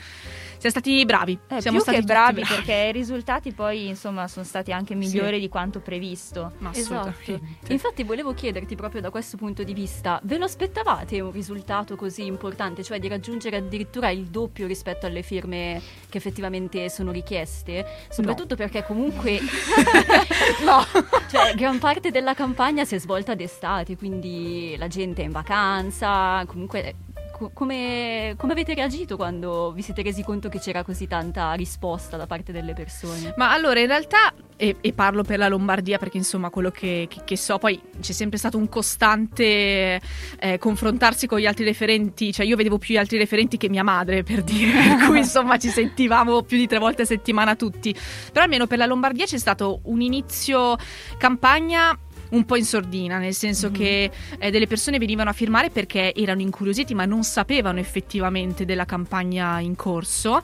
siamo 0.61 0.75
stati 0.75 1.05
bravi. 1.05 1.39
Eh, 1.47 1.59
siamo 1.59 1.77
più 1.77 1.85
stati 1.85 1.97
che 1.97 2.03
tutti 2.03 2.13
bravi, 2.13 2.43
perché 2.47 2.73
i 2.73 2.91
risultati 2.91 3.51
poi 3.51 3.87
insomma 3.87 4.27
sono 4.27 4.45
stati 4.45 4.71
anche 4.71 4.93
migliori 4.93 5.39
di 5.39 5.49
quanto 5.49 5.79
previsto. 5.79 6.51
Ma 6.59 6.71
Esatto. 6.71 7.09
assolutamente. 7.09 7.73
Infatti 7.73 8.03
volevo 8.03 8.35
chiederti 8.35 8.75
proprio 8.75 9.01
da 9.01 9.09
questo 9.09 9.37
punto 9.37 9.63
di 9.63 9.73
vista, 9.73 10.19
ve 10.23 10.37
lo 10.37 10.45
aspettavate 10.45 11.19
un 11.19 11.31
risultato 11.31 11.95
così 11.95 12.25
importante, 12.27 12.83
cioè 12.83 12.99
di 12.99 13.07
raggiungere 13.07 13.57
addirittura 13.57 14.11
il 14.11 14.25
doppio 14.25 14.67
rispetto 14.67 15.07
alle 15.07 15.23
firme 15.23 15.81
che 16.07 16.17
effettivamente 16.19 16.89
sono 16.89 17.11
richieste? 17.11 17.83
Soprattutto 18.09 18.55
perché 18.55 18.85
comunque 18.85 19.39
no. 20.63 20.85
cioè, 21.31 21.55
gran 21.55 21.79
parte 21.79 22.11
della 22.11 22.35
campagna 22.35 22.85
si 22.85 22.93
è 22.93 22.99
svolta 22.99 23.33
d'estate, 23.33 23.97
quindi 23.97 24.75
la 24.77 24.87
gente 24.87 25.23
è 25.23 25.25
in 25.25 25.31
vacanza, 25.31 26.43
comunque 26.45 26.93
co- 27.41 27.51
come, 27.53 28.35
come 28.37 28.51
avete 28.51 28.75
reagito 28.75 29.15
quando 29.15 29.71
vi 29.71 29.81
siete 29.81 30.03
resi 30.03 30.23
conto 30.23 30.47
che 30.47 30.59
c'era 30.59 30.83
così 30.83 31.07
tanta 31.07 31.53
risposta 31.53 32.15
da 32.15 32.27
parte 32.27 32.51
delle 32.51 32.73
persone? 32.73 33.33
Ma 33.37 33.51
allora, 33.51 33.79
in 33.79 33.87
realtà, 33.87 34.31
e, 34.55 34.75
e 34.79 34.93
parlo 34.93 35.23
per 35.23 35.39
la 35.39 35.47
Lombardia 35.47 35.97
perché 35.97 36.17
insomma 36.17 36.51
quello 36.51 36.69
che, 36.69 37.07
che- 37.09 37.21
che 37.25 37.35
so, 37.37 37.57
poi 37.57 37.81
c'è 37.99 38.11
sempre 38.11 38.37
stato 38.37 38.57
un 38.57 38.69
costante 38.69 39.99
eh, 40.39 40.57
confrontarsi 40.59 41.25
con 41.25 41.39
gli 41.39 41.47
altri 41.47 41.63
referenti, 41.65 42.31
cioè 42.31 42.45
io 42.45 42.55
vedevo 42.55 42.77
più 42.77 42.93
gli 42.93 42.97
altri 42.97 43.17
referenti 43.17 43.57
che 43.57 43.69
mia 43.69 43.83
madre 43.83 44.21
per 44.21 44.43
dire, 44.43 44.71
per 44.71 45.07
cui 45.07 45.17
insomma 45.25 45.57
ci 45.57 45.69
sentivamo 45.69 46.43
più 46.43 46.57
di 46.57 46.67
tre 46.67 46.77
volte 46.77 47.01
a 47.01 47.05
settimana 47.05 47.55
tutti. 47.55 47.95
Però 48.31 48.43
almeno 48.43 48.67
per 48.67 48.77
la 48.77 48.85
Lombardia 48.85 49.25
c'è 49.25 49.39
stato 49.39 49.79
un 49.85 50.01
inizio 50.01 50.75
campagna 51.17 51.97
un 52.31 52.45
po' 52.45 52.55
in 52.55 52.65
sordina, 52.65 53.17
nel 53.17 53.33
senso 53.33 53.67
Mhm. 53.67 53.73
che 53.73 54.11
eh, 54.39 54.51
delle 54.51 54.67
persone 54.67 54.97
venivano 54.97 55.29
a 55.29 55.33
firmare 55.33 55.69
perché 55.69 56.13
erano 56.15 56.41
incuriositi 56.41 56.93
ma 56.93 57.05
non 57.05 57.23
sapevano 57.23 57.79
effettivamente 57.79 58.65
della 58.65 58.85
campagna 58.85 59.59
in 59.59 59.75
corso 59.75 60.41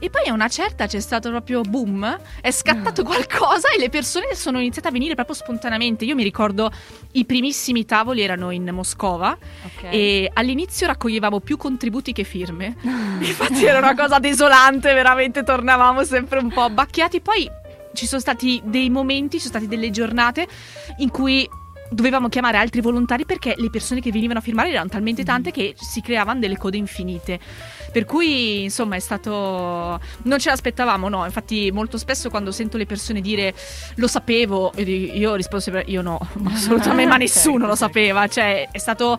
e 0.00 0.10
poi 0.10 0.28
a 0.28 0.32
una 0.32 0.48
certa 0.48 0.86
c'è 0.86 1.00
stato 1.00 1.30
proprio 1.30 1.60
boom, 1.62 2.18
è 2.40 2.50
scattato 2.50 3.02
qualcosa 3.04 3.68
e 3.70 3.78
le 3.78 3.88
persone 3.88 4.34
sono 4.34 4.58
iniziate 4.60 4.88
a 4.88 4.90
venire 4.90 5.14
proprio 5.14 5.34
spontaneamente. 5.34 6.04
Io 6.04 6.14
mi 6.14 6.22
ricordo 6.22 6.70
i 7.12 7.24
primissimi 7.24 7.84
tavoli 7.84 8.20
erano 8.22 8.50
in 8.50 8.68
Moscova 8.72 9.36
Ok. 9.64 9.84
e 9.90 10.30
all'inizio 10.34 10.86
raccoglievamo 10.88 11.40
più 11.40 11.56
contributi 11.56 12.12
che 12.12 12.24
firme. 12.24 12.76
Infatti 13.20 13.64
era 13.64 13.78
una 13.78 13.94
cosa 13.94 14.18
desolante, 14.18 14.92
veramente 14.92 15.42
tornavamo 15.44 16.02
sempre 16.04 16.38
un 16.40 16.48
po' 16.50 16.62
abbacchiati. 16.62 17.20
Poi 17.20 17.48
ci 17.98 18.06
sono 18.06 18.20
stati 18.20 18.60
dei 18.64 18.90
momenti, 18.90 19.40
ci 19.40 19.48
sono 19.48 19.58
state 19.58 19.66
delle 19.66 19.90
giornate 19.90 20.46
in 20.98 21.10
cui 21.10 21.48
dovevamo 21.90 22.28
chiamare 22.28 22.58
altri 22.58 22.80
volontari 22.80 23.24
perché 23.24 23.54
le 23.56 23.70
persone 23.70 24.00
che 24.00 24.12
venivano 24.12 24.38
a 24.38 24.42
firmare 24.42 24.70
erano 24.70 24.88
talmente 24.88 25.24
tante 25.24 25.50
che 25.50 25.74
si 25.76 26.00
creavano 26.00 26.38
delle 26.38 26.56
code 26.56 26.76
infinite. 26.76 27.40
Per 27.90 28.04
cui, 28.04 28.62
insomma, 28.62 28.94
è 28.94 29.00
stato. 29.00 30.00
Non 30.22 30.38
ce 30.38 30.50
l'aspettavamo, 30.50 31.08
no. 31.08 31.24
Infatti, 31.24 31.72
molto 31.72 31.98
spesso 31.98 32.30
quando 32.30 32.52
sento 32.52 32.76
le 32.76 32.86
persone 32.86 33.20
dire 33.20 33.52
lo 33.96 34.06
sapevo, 34.06 34.72
io 34.76 35.34
rispondo 35.34 35.64
sempre: 35.64 35.84
io 35.88 36.02
no, 36.02 36.20
ma 36.38 36.52
assolutamente, 36.52 37.10
ma 37.10 37.16
nessuno 37.16 37.66
lo 37.66 37.74
sapeva. 37.74 38.28
Cioè, 38.28 38.68
è 38.70 38.78
stato. 38.78 39.18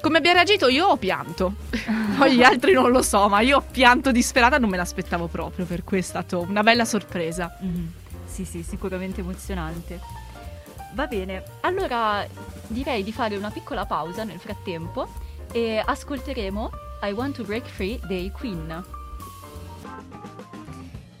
Come 0.00 0.18
abbia 0.18 0.32
reagito? 0.32 0.68
Io 0.68 0.86
ho 0.86 0.96
pianto. 0.96 1.54
Poi 2.18 2.36
gli 2.36 2.42
altri 2.42 2.72
non 2.72 2.90
lo 2.90 3.02
so, 3.02 3.28
ma 3.28 3.40
io 3.40 3.56
ho 3.56 3.64
pianto 3.68 4.12
disperata, 4.12 4.58
non 4.58 4.68
me 4.68 4.76
l'aspettavo 4.76 5.28
proprio. 5.28 5.64
Per 5.64 5.82
cui 5.82 5.98
è 5.98 6.02
stata 6.02 6.36
una 6.36 6.62
bella 6.62 6.84
sorpresa. 6.84 7.56
Mhm. 7.60 7.92
Sì, 8.38 8.44
sì, 8.44 8.62
sicuramente 8.62 9.20
emozionante. 9.20 9.98
Va 10.92 11.08
bene, 11.08 11.42
allora 11.62 12.24
direi 12.68 13.02
di 13.02 13.10
fare 13.10 13.36
una 13.36 13.50
piccola 13.50 13.84
pausa 13.84 14.22
nel 14.22 14.38
frattempo 14.38 15.08
e 15.50 15.82
ascolteremo 15.84 16.70
I 17.02 17.10
Want 17.10 17.34
to 17.34 17.42
Break 17.42 17.66
Free 17.66 17.98
dei 18.06 18.30
Queen. 18.30 18.97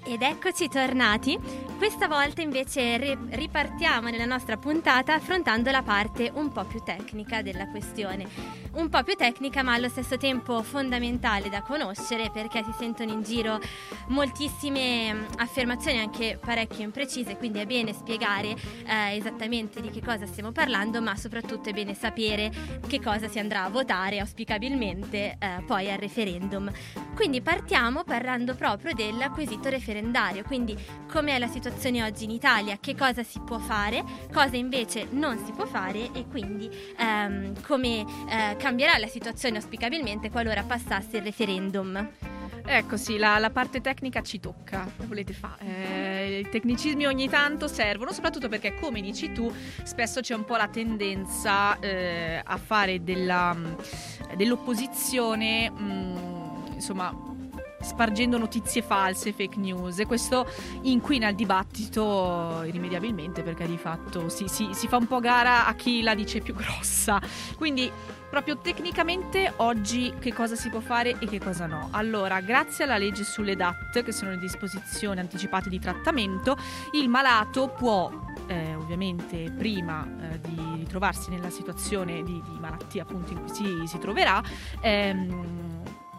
Ed 0.08 0.22
eccoci 0.22 0.68
tornati. 0.68 1.38
Questa 1.76 2.08
volta 2.08 2.40
invece 2.40 2.96
ri- 2.96 3.18
ripartiamo 3.28 4.08
nella 4.08 4.24
nostra 4.24 4.56
puntata 4.56 5.12
affrontando 5.12 5.70
la 5.70 5.82
parte 5.82 6.30
un 6.34 6.50
po' 6.50 6.64
più 6.64 6.80
tecnica 6.82 7.42
della 7.42 7.68
questione. 7.68 8.26
Un 8.72 8.88
po' 8.88 9.02
più 9.02 9.14
tecnica 9.14 9.62
ma 9.62 9.74
allo 9.74 9.88
stesso 9.88 10.16
tempo 10.16 10.62
fondamentale 10.62 11.50
da 11.50 11.62
conoscere 11.62 12.30
perché 12.32 12.64
si 12.64 12.72
sentono 12.76 13.12
in 13.12 13.22
giro 13.22 13.60
moltissime 14.08 15.26
affermazioni 15.36 15.98
anche 15.98 16.38
parecchio 16.40 16.84
imprecise, 16.84 17.36
quindi 17.36 17.58
è 17.60 17.66
bene 17.66 17.92
spiegare 17.92 18.56
eh, 18.86 19.16
esattamente 19.16 19.80
di 19.80 19.90
che 19.90 20.02
cosa 20.02 20.26
stiamo 20.26 20.52
parlando, 20.52 21.02
ma 21.02 21.14
soprattutto 21.16 21.68
è 21.68 21.72
bene 21.72 21.94
sapere 21.94 22.50
che 22.86 23.00
cosa 23.00 23.28
si 23.28 23.38
andrà 23.38 23.64
a 23.64 23.68
votare 23.68 24.18
auspicabilmente 24.20 25.36
eh, 25.38 25.62
poi 25.66 25.90
al 25.90 25.98
referendum. 25.98 26.70
Quindi 27.14 27.40
partiamo 27.40 28.04
parlando 28.04 28.54
proprio 28.54 28.94
del 28.94 29.30
quesito 29.32 29.68
referendario, 29.98 30.44
quindi 30.44 30.76
com'è 31.08 31.38
la 31.38 31.48
situazione 31.48 32.02
oggi 32.02 32.24
in 32.24 32.30
Italia, 32.30 32.78
che 32.80 32.94
cosa 32.94 33.22
si 33.22 33.40
può 33.40 33.58
fare, 33.58 34.04
cosa 34.32 34.56
invece 34.56 35.08
non 35.10 35.38
si 35.44 35.52
può 35.52 35.66
fare 35.66 36.10
e 36.12 36.26
quindi 36.28 36.70
ehm, 36.96 37.60
come 37.62 38.00
eh, 38.00 38.56
cambierà 38.56 38.96
la 38.98 39.08
situazione 39.08 39.56
auspicabilmente 39.56 40.30
qualora 40.30 40.62
passasse 40.62 41.18
il 41.18 41.22
referendum. 41.22 42.10
Ecco 42.70 42.98
sì, 42.98 43.16
la, 43.16 43.38
la 43.38 43.48
parte 43.48 43.80
tecnica 43.80 44.20
ci 44.20 44.40
tocca, 44.40 44.86
volete 45.06 45.32
fare. 45.32 45.64
Eh, 45.64 46.38
I 46.40 46.48
tecnicismi 46.50 47.06
ogni 47.06 47.28
tanto 47.28 47.66
servono, 47.66 48.12
soprattutto 48.12 48.48
perché, 48.48 48.74
come 48.74 49.00
dici 49.00 49.32
tu, 49.32 49.50
spesso 49.84 50.20
c'è 50.20 50.34
un 50.34 50.44
po' 50.44 50.56
la 50.56 50.68
tendenza 50.68 51.78
eh, 51.80 52.42
a 52.44 52.56
fare 52.58 53.02
della, 53.02 53.56
dell'opposizione, 54.36 55.70
mm, 55.70 56.72
insomma, 56.74 57.36
spargendo 57.80 58.38
notizie 58.38 58.82
false, 58.82 59.32
fake 59.32 59.58
news 59.58 59.98
e 59.98 60.06
questo 60.06 60.46
inquina 60.82 61.28
il 61.28 61.34
dibattito 61.34 62.62
irrimediabilmente 62.64 63.42
perché 63.42 63.66
di 63.66 63.78
fatto 63.78 64.28
si, 64.28 64.48
si, 64.48 64.68
si 64.72 64.88
fa 64.88 64.96
un 64.96 65.06
po' 65.06 65.20
gara 65.20 65.66
a 65.66 65.74
chi 65.74 66.02
la 66.02 66.14
dice 66.14 66.40
più 66.40 66.54
grossa. 66.54 67.20
Quindi 67.56 67.90
proprio 68.28 68.58
tecnicamente 68.58 69.52
oggi 69.56 70.12
che 70.18 70.32
cosa 70.32 70.54
si 70.54 70.68
può 70.68 70.80
fare 70.80 71.16
e 71.18 71.26
che 71.26 71.38
cosa 71.38 71.66
no. 71.66 71.88
Allora, 71.92 72.40
grazie 72.40 72.84
alla 72.84 72.98
legge 72.98 73.24
sulle 73.24 73.56
DAT, 73.56 74.02
che 74.02 74.12
sono 74.12 74.30
le 74.32 74.38
disposizioni 74.38 75.20
anticipate 75.20 75.68
di 75.68 75.78
trattamento, 75.78 76.56
il 76.92 77.08
malato 77.08 77.68
può 77.68 78.10
eh, 78.46 78.74
ovviamente 78.74 79.52
prima 79.56 80.06
eh, 80.20 80.40
di 80.40 80.76
ritrovarsi 80.76 81.30
nella 81.30 81.50
situazione 81.50 82.22
di, 82.22 82.42
di, 82.42 82.58
malattia 82.58 83.02
appunto 83.02 83.32
in 83.32 83.40
cui 83.40 83.54
si, 83.54 83.86
si 83.86 83.98
troverà, 83.98 84.42
ehm, 84.80 85.76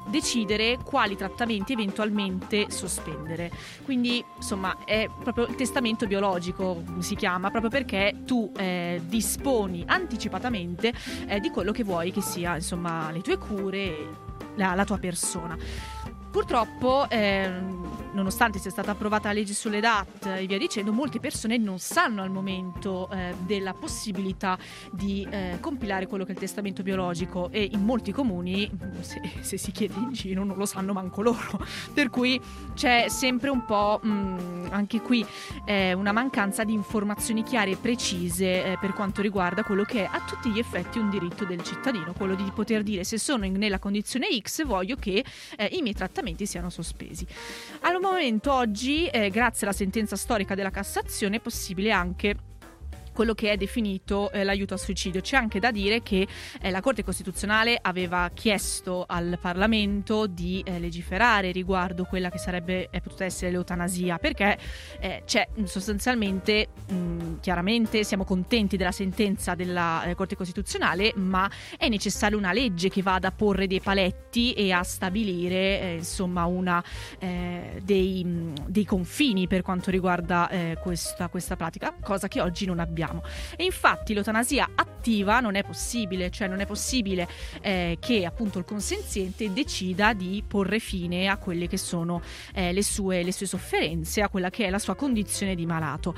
decidere 0.10 0.78
quali 0.84 1.16
trattamenti 1.16 1.74
eventualmente 1.74 2.70
sospendere. 2.70 3.52
Quindi, 3.84 4.24
insomma, 4.36 4.78
è 4.86 5.08
proprio 5.22 5.48
il 5.48 5.56
testamento 5.56 6.08
biologico, 6.08 6.84
si 7.00 7.16
chiama, 7.16 7.50
proprio 7.50 7.70
perché 7.70 8.22
tu 8.26 8.52
eh, 8.58 9.02
disponi 9.06 9.84
anticipatamente 9.86 10.94
eh, 11.28 11.40
di 11.40 11.50
quello 11.50 11.72
che 11.72 11.84
vuoi 11.84 12.12
che 12.12 12.22
sia, 12.22 12.56
insomma, 12.56 13.12
le 13.12 13.22
tue 13.22 13.38
cure, 13.38 13.96
la, 14.56 14.74
la 14.76 14.86
tua 14.86 14.98
persona. 14.98 15.58
Purtroppo, 16.32 17.10
eh, 17.10 17.52
nonostante 18.14 18.60
sia 18.60 18.72
stata 18.72 18.92
approvata 18.92 19.28
la 19.30 19.34
legge 19.36 19.54
sulle 19.54 19.80
DAT 19.80 20.26
e 20.26 20.46
via 20.46 20.58
dicendo, 20.58 20.92
molte 20.92 21.20
persone 21.20 21.58
non 21.58 21.80
sanno 21.80 22.22
al 22.22 22.30
momento 22.30 23.10
eh, 23.12 23.34
della 23.46 23.74
possibilità 23.74 24.58
di 24.92 25.28
eh, 25.30 25.58
compilare 25.60 26.08
quello 26.08 26.24
che 26.24 26.32
è 26.32 26.34
il 26.34 26.40
testamento 26.40 26.84
biologico 26.84 27.50
e 27.52 27.68
in 27.72 27.84
molti 27.84 28.12
comuni, 28.12 28.70
se, 29.02 29.22
se, 29.42 29.58
si 29.58 29.72
chiede 29.72 29.94
in 29.96 30.12
giro, 30.12 30.44
non 30.44 30.58
lo 30.58 30.66
sanno 30.66 30.94
manco 30.94 31.22
loro. 31.22 31.60
Per 31.94 32.10
cui 32.10 32.40
c'è 32.74 33.06
sempre 33.10 33.50
un 33.50 33.66
po' 33.66 34.00
mh, 34.02 34.10
mm, 34.10 34.66
anche 34.72 35.02
qui 35.02 35.26
eh, 35.66 35.94
una 35.94 36.12
mancanza 36.12 36.64
di 36.64 36.74
informazioni 36.74 37.44
chiare 37.44 37.72
e 37.72 37.76
precise 37.76 38.64
eh, 38.64 38.78
per 38.80 38.94
quanto 38.94 39.22
riguarda 39.22 39.64
quello 39.64 39.84
che 39.84 40.04
è 40.04 40.10
a 40.12 40.22
tutti 40.22 40.50
gli 40.50 40.60
effetti 40.60 40.98
un 40.98 41.10
diritto 41.10 41.46
del 41.46 41.64
cittadino, 41.64 42.14
quello 42.14 42.36
di 42.36 42.50
poter 42.54 42.84
dire 42.84 43.04
se 43.04 43.18
sono 43.18 43.46
in, 43.46 43.54
nella 43.54 43.80
condizione 43.80 44.28
X 44.40 44.66
voglio 44.66 44.96
che 44.96 45.24
eh, 45.58 45.70
i 45.72 45.82
miei 45.82 45.94
trattamenti 45.94 46.46
siano 46.46 46.70
sospesi. 46.70 47.26
Al 47.82 47.99
momento 48.00 48.54
oggi, 48.54 49.08
eh, 49.08 49.30
grazie 49.30 49.68
alla 49.68 49.76
sentenza 49.76 50.16
storica 50.16 50.56
della 50.56 50.70
Cassazione, 50.70 51.38
è 51.38 51.40
possibile 51.40 51.92
anche 51.92 52.36
quello 53.20 53.34
che 53.34 53.52
è 53.52 53.58
definito 53.58 54.32
eh, 54.32 54.46
l'aiuto 54.46 54.76
al 54.76 54.80
suicidio. 54.80 55.20
C'è 55.20 55.36
anche 55.36 55.60
da 55.60 55.72
dire 55.72 56.02
che 56.02 56.26
eh, 56.62 56.72
la 56.72 56.80
Corte 56.80 57.04
Costituzionale 57.04 57.78
aveva 57.82 58.32
chiesto 58.34 59.04
al 59.06 59.38
Parlamento 59.42 60.26
di 60.26 60.64
eh, 60.66 60.80
legiferare 60.80 61.52
riguardo 61.52 62.06
quella 62.06 62.30
che 62.30 62.38
sarebbe 62.38 62.88
eh, 62.90 63.02
potuta 63.02 63.26
essere 63.26 63.52
l'eutanasia, 63.52 64.20
perché 64.20 64.58
eh, 65.02 65.24
c'è 65.26 65.50
sostanzialmente, 65.66 66.68
mh, 66.88 67.42
chiaramente 67.42 68.06
siamo 68.06 68.24
contenti 68.24 68.78
della 68.78 68.94
sentenza 68.94 69.54
della 69.54 70.06
eh, 70.06 70.16
Corte 70.16 70.38
Costituzionale, 70.38 71.12
ma 71.18 71.52
è 71.78 71.90
necessaria 71.90 72.38
una 72.38 72.54
legge 72.54 72.88
che 72.88 73.02
vada 73.02 73.28
a 73.28 73.32
porre 73.34 73.68
dei 73.68 73.82
paletti 73.82 74.54
e 74.54 74.72
a 74.72 74.82
stabilire 74.84 75.96
insomma 75.98 76.46
una, 76.46 76.82
dei, 77.20 78.24
mh, 78.24 78.70
dei, 78.70 78.86
confini 78.86 79.48
per 79.48 79.62
quanto 79.62 79.92
riguarda 79.92 80.50
questa, 80.82 81.28
questa 81.28 81.58
pratica, 81.58 81.94
cosa 82.02 82.30
che 82.30 82.40
oggi 82.40 82.66
non 82.66 82.80
abbiamo 82.80 83.09
abbiamo. 83.10 83.24
E 83.56 83.64
infatti 83.64 84.14
l'eutanasia 84.14 84.70
attiva 84.76 85.40
non 85.40 85.56
è 85.56 85.64
possibile, 85.64 86.30
cioè 86.30 86.48
non 86.48 86.60
è 86.60 86.66
possibile 86.66 87.28
eh, 87.62 87.98
che 88.00 88.26
appunto 88.26 88.60
il 88.60 88.66
consenziente 88.66 89.52
decida 89.52 90.14
di 90.14 90.44
porre 90.48 90.80
fine 90.80 91.28
a 91.28 91.38
quelle 91.38 91.68
che 91.68 91.78
sono 91.78 92.22
eh, 92.54 92.72
le, 92.72 92.84
sue, 92.84 93.24
le 93.24 93.32
sue 93.32 93.46
sofferenze, 93.46 94.22
a 94.22 94.30
quella 94.30 94.50
che 94.50 94.66
è 94.66 94.70
la 94.70 94.80
sua 94.80 94.96
condizione 94.96 95.56
di 95.56 95.66
malato. 95.66 96.16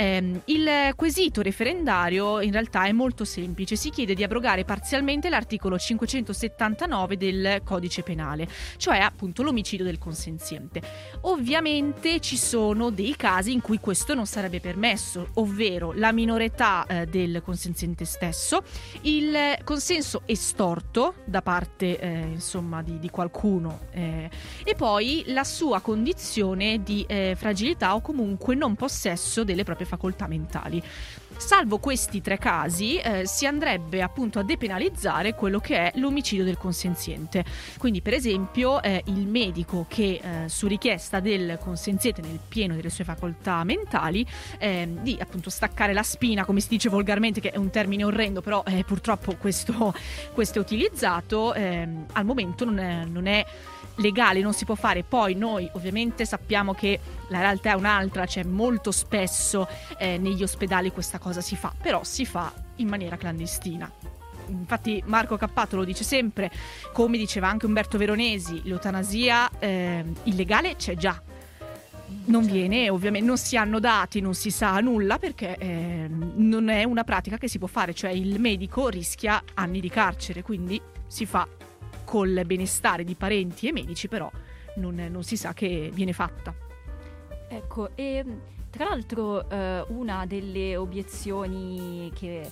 Eh, 0.00 0.42
il 0.44 0.92
quesito 0.94 1.42
referendario 1.42 2.40
in 2.40 2.52
realtà 2.52 2.84
è 2.84 2.92
molto 2.92 3.24
semplice, 3.24 3.74
si 3.74 3.90
chiede 3.90 4.14
di 4.14 4.22
abrogare 4.22 4.64
parzialmente 4.64 5.28
l'articolo 5.28 5.76
579 5.76 7.16
del 7.16 7.62
codice 7.64 8.04
penale, 8.04 8.46
cioè 8.76 8.98
appunto 8.98 9.42
l'omicidio 9.42 9.84
del 9.84 9.98
consenziente. 9.98 10.80
Ovviamente 11.22 12.20
ci 12.20 12.36
sono 12.36 12.90
dei 12.90 13.16
casi 13.16 13.50
in 13.50 13.60
cui 13.60 13.80
questo 13.80 14.14
non 14.14 14.26
sarebbe 14.26 14.60
permesso, 14.60 15.30
ovvero 15.34 15.90
la 15.92 16.12
minore 16.12 16.52
eh, 16.86 17.06
del 17.06 17.42
consenziente 17.44 18.04
stesso, 18.04 18.62
il 19.00 19.36
consenso 19.64 20.22
estorto 20.26 21.14
da 21.24 21.42
parte 21.42 21.98
eh, 21.98 22.20
insomma 22.20 22.82
di, 22.82 23.00
di 23.00 23.10
qualcuno 23.10 23.80
eh, 23.90 24.30
e 24.62 24.74
poi 24.76 25.24
la 25.26 25.42
sua 25.42 25.80
condizione 25.80 26.84
di 26.84 27.04
eh, 27.08 27.34
fragilità 27.36 27.96
o 27.96 28.00
comunque 28.00 28.54
non 28.54 28.76
possesso 28.76 29.42
delle 29.42 29.64
proprie 29.64 29.86
facoltà 29.88 30.26
mentali. 30.28 30.82
Salvo 31.38 31.78
questi 31.78 32.20
tre 32.20 32.36
casi, 32.36 32.96
eh, 32.96 33.24
si 33.24 33.46
andrebbe 33.46 34.02
appunto 34.02 34.40
a 34.40 34.42
depenalizzare 34.42 35.36
quello 35.36 35.60
che 35.60 35.76
è 35.76 35.98
l'omicidio 35.98 36.42
del 36.42 36.58
consenziente. 36.58 37.44
Quindi, 37.78 38.02
per 38.02 38.12
esempio, 38.12 38.82
eh, 38.82 39.02
il 39.06 39.24
medico 39.24 39.86
che 39.88 40.20
eh, 40.20 40.48
su 40.48 40.66
richiesta 40.66 41.20
del 41.20 41.56
consenziente 41.62 42.22
nel 42.22 42.40
pieno 42.46 42.74
delle 42.74 42.90
sue 42.90 43.04
facoltà 43.04 43.62
mentali 43.62 44.26
ehm, 44.58 45.00
di 45.02 45.16
appunto 45.20 45.48
staccare 45.48 45.92
la 45.92 46.02
spina, 46.02 46.44
come 46.44 46.58
si 46.58 46.68
dice 46.70 46.88
volgarmente, 46.88 47.40
che 47.40 47.50
è 47.50 47.56
un 47.56 47.70
termine 47.70 48.02
orrendo, 48.02 48.40
però 48.40 48.64
eh, 48.66 48.82
purtroppo 48.82 49.36
questo, 49.36 49.94
questo, 50.34 50.58
è 50.58 50.60
utilizzato, 50.60 51.54
ehm, 51.54 52.06
al 52.14 52.24
momento 52.24 52.64
non 52.64 52.80
è, 52.80 53.04
non 53.04 53.26
è 53.26 53.46
legale, 53.98 54.40
non 54.40 54.52
si 54.52 54.64
può 54.64 54.74
fare. 54.74 55.04
Poi 55.04 55.34
noi 55.34 55.68
ovviamente 55.74 56.24
sappiamo 56.24 56.74
che 56.74 56.98
la 57.28 57.40
realtà 57.40 57.72
è 57.72 57.74
un'altra, 57.74 58.26
cioè 58.26 58.44
molto 58.44 58.90
spesso 58.90 59.68
eh, 59.98 60.18
negli 60.18 60.42
ospedali 60.42 60.90
questa 60.90 61.18
cosa 61.18 61.27
si 61.40 61.56
fa, 61.56 61.72
però 61.80 62.04
si 62.04 62.24
fa 62.24 62.52
in 62.76 62.88
maniera 62.88 63.16
clandestina. 63.16 63.90
Infatti 64.48 65.02
Marco 65.06 65.36
Cappato 65.36 65.76
lo 65.76 65.84
dice 65.84 66.04
sempre, 66.04 66.50
come 66.92 67.18
diceva 67.18 67.48
anche 67.48 67.66
Umberto 67.66 67.98
Veronesi, 67.98 68.62
l'eutanasia 68.64 69.50
eh, 69.58 70.04
illegale 70.24 70.76
c'è 70.76 70.96
già, 70.96 71.20
non 72.26 72.42
certo. 72.42 72.56
viene, 72.56 72.88
ovviamente 72.88 73.26
non 73.26 73.36
si 73.36 73.56
hanno 73.56 73.78
dati, 73.78 74.20
non 74.20 74.34
si 74.34 74.50
sa 74.50 74.78
nulla 74.80 75.18
perché 75.18 75.56
eh, 75.58 76.08
non 76.08 76.68
è 76.68 76.84
una 76.84 77.04
pratica 77.04 77.36
che 77.36 77.48
si 77.48 77.58
può 77.58 77.68
fare, 77.68 77.94
cioè 77.94 78.10
il 78.10 78.40
medico 78.40 78.88
rischia 78.88 79.42
anni 79.54 79.80
di 79.80 79.90
carcere, 79.90 80.42
quindi 80.42 80.80
si 81.06 81.26
fa 81.26 81.46
col 82.04 82.42
benestare 82.46 83.04
di 83.04 83.14
parenti 83.14 83.68
e 83.68 83.72
medici, 83.72 84.08
però 84.08 84.30
non, 84.76 84.94
non 85.10 85.22
si 85.22 85.36
sa 85.36 85.52
che 85.52 85.90
viene 85.92 86.12
fatta. 86.12 86.54
Ecco, 87.50 87.90
e 87.94 88.24
tra 88.78 88.90
l'altro 88.90 89.50
eh, 89.50 89.84
una 89.88 90.24
delle 90.24 90.76
obiezioni 90.76 92.12
che 92.14 92.42
eh, 92.42 92.50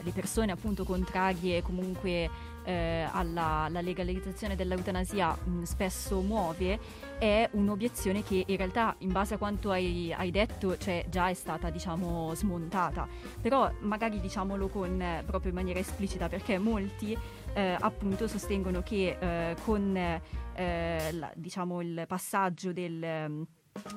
le 0.00 0.10
persone 0.10 0.50
appunto 0.50 0.84
contrarie 0.84 1.60
comunque 1.60 2.30
eh, 2.64 3.06
alla, 3.12 3.64
alla, 3.64 3.82
legalizzazione 3.82 4.56
dell'eutanasia 4.56 5.36
mh, 5.36 5.64
spesso 5.64 6.22
muove 6.22 6.80
è 7.18 7.46
un'obiezione 7.52 8.22
che 8.22 8.42
in 8.46 8.56
realtà 8.56 8.94
in 9.00 9.12
base 9.12 9.34
a 9.34 9.36
quanto 9.36 9.70
hai, 9.70 10.14
hai 10.16 10.30
detto 10.30 10.78
cioè, 10.78 11.04
già 11.10 11.28
è 11.28 11.34
stata 11.34 11.68
diciamo 11.68 12.34
smontata. 12.34 13.06
Però 13.42 13.70
magari 13.80 14.18
diciamolo 14.18 14.68
con, 14.68 15.22
proprio 15.26 15.50
in 15.50 15.56
maniera 15.56 15.78
esplicita 15.78 16.30
perché 16.30 16.56
molti 16.56 17.14
eh, 17.52 17.76
appunto 17.78 18.26
sostengono 18.26 18.80
che 18.80 19.18
eh, 19.20 19.56
con 19.62 19.94
eh, 19.94 21.12
la, 21.12 21.30
diciamo, 21.34 21.82
il 21.82 22.04
passaggio 22.08 22.72
del 22.72 23.46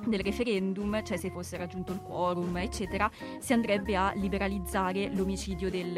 del 0.06 0.20
referendum, 0.20 1.02
cioè 1.02 1.16
se 1.16 1.30
fosse 1.30 1.56
raggiunto 1.56 1.92
il 1.92 2.00
quorum, 2.00 2.56
eccetera, 2.58 3.10
si 3.38 3.52
andrebbe 3.52 3.96
a 3.96 4.12
liberalizzare 4.14 5.10
l'omicidio 5.14 5.70
del, 5.70 5.96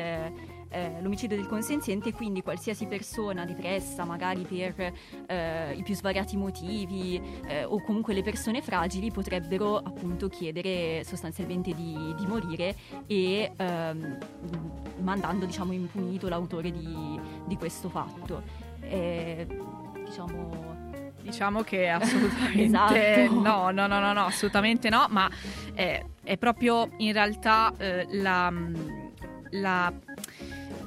eh, 0.72 1.00
l'omicidio 1.00 1.36
del 1.36 1.46
consenziente 1.46 2.08
e 2.08 2.12
quindi 2.12 2.42
qualsiasi 2.42 2.86
persona 2.86 3.44
depressa, 3.44 4.04
magari 4.04 4.42
per 4.42 4.92
eh, 5.26 5.74
i 5.74 5.82
più 5.82 5.94
svariati 5.94 6.36
motivi 6.36 7.20
eh, 7.46 7.64
o 7.64 7.80
comunque 7.82 8.14
le 8.14 8.22
persone 8.22 8.62
fragili 8.62 9.10
potrebbero 9.10 9.76
appunto 9.76 10.28
chiedere 10.28 11.04
sostanzialmente 11.04 11.74
di, 11.74 12.14
di 12.16 12.26
morire 12.26 12.74
e 13.06 13.52
ehm, 13.54 14.18
mandando 15.00 15.44
diciamo 15.44 15.72
impunito 15.72 16.28
l'autore 16.28 16.70
di, 16.70 17.20
di 17.46 17.56
questo 17.56 17.88
fatto. 17.88 18.42
diciamo 20.04 20.81
Diciamo 21.22 21.62
che 21.62 21.88
assolutamente 21.88 22.62
esatto. 23.24 23.40
no, 23.40 23.70
no, 23.70 23.86
no, 23.86 24.00
no, 24.00 24.12
no, 24.12 24.26
assolutamente 24.26 24.88
no, 24.90 25.06
ma 25.08 25.30
è, 25.74 26.04
è 26.22 26.36
proprio 26.36 26.88
in 26.98 27.12
realtà 27.12 27.72
eh, 27.78 28.06
la, 28.10 28.52
la 29.50 29.92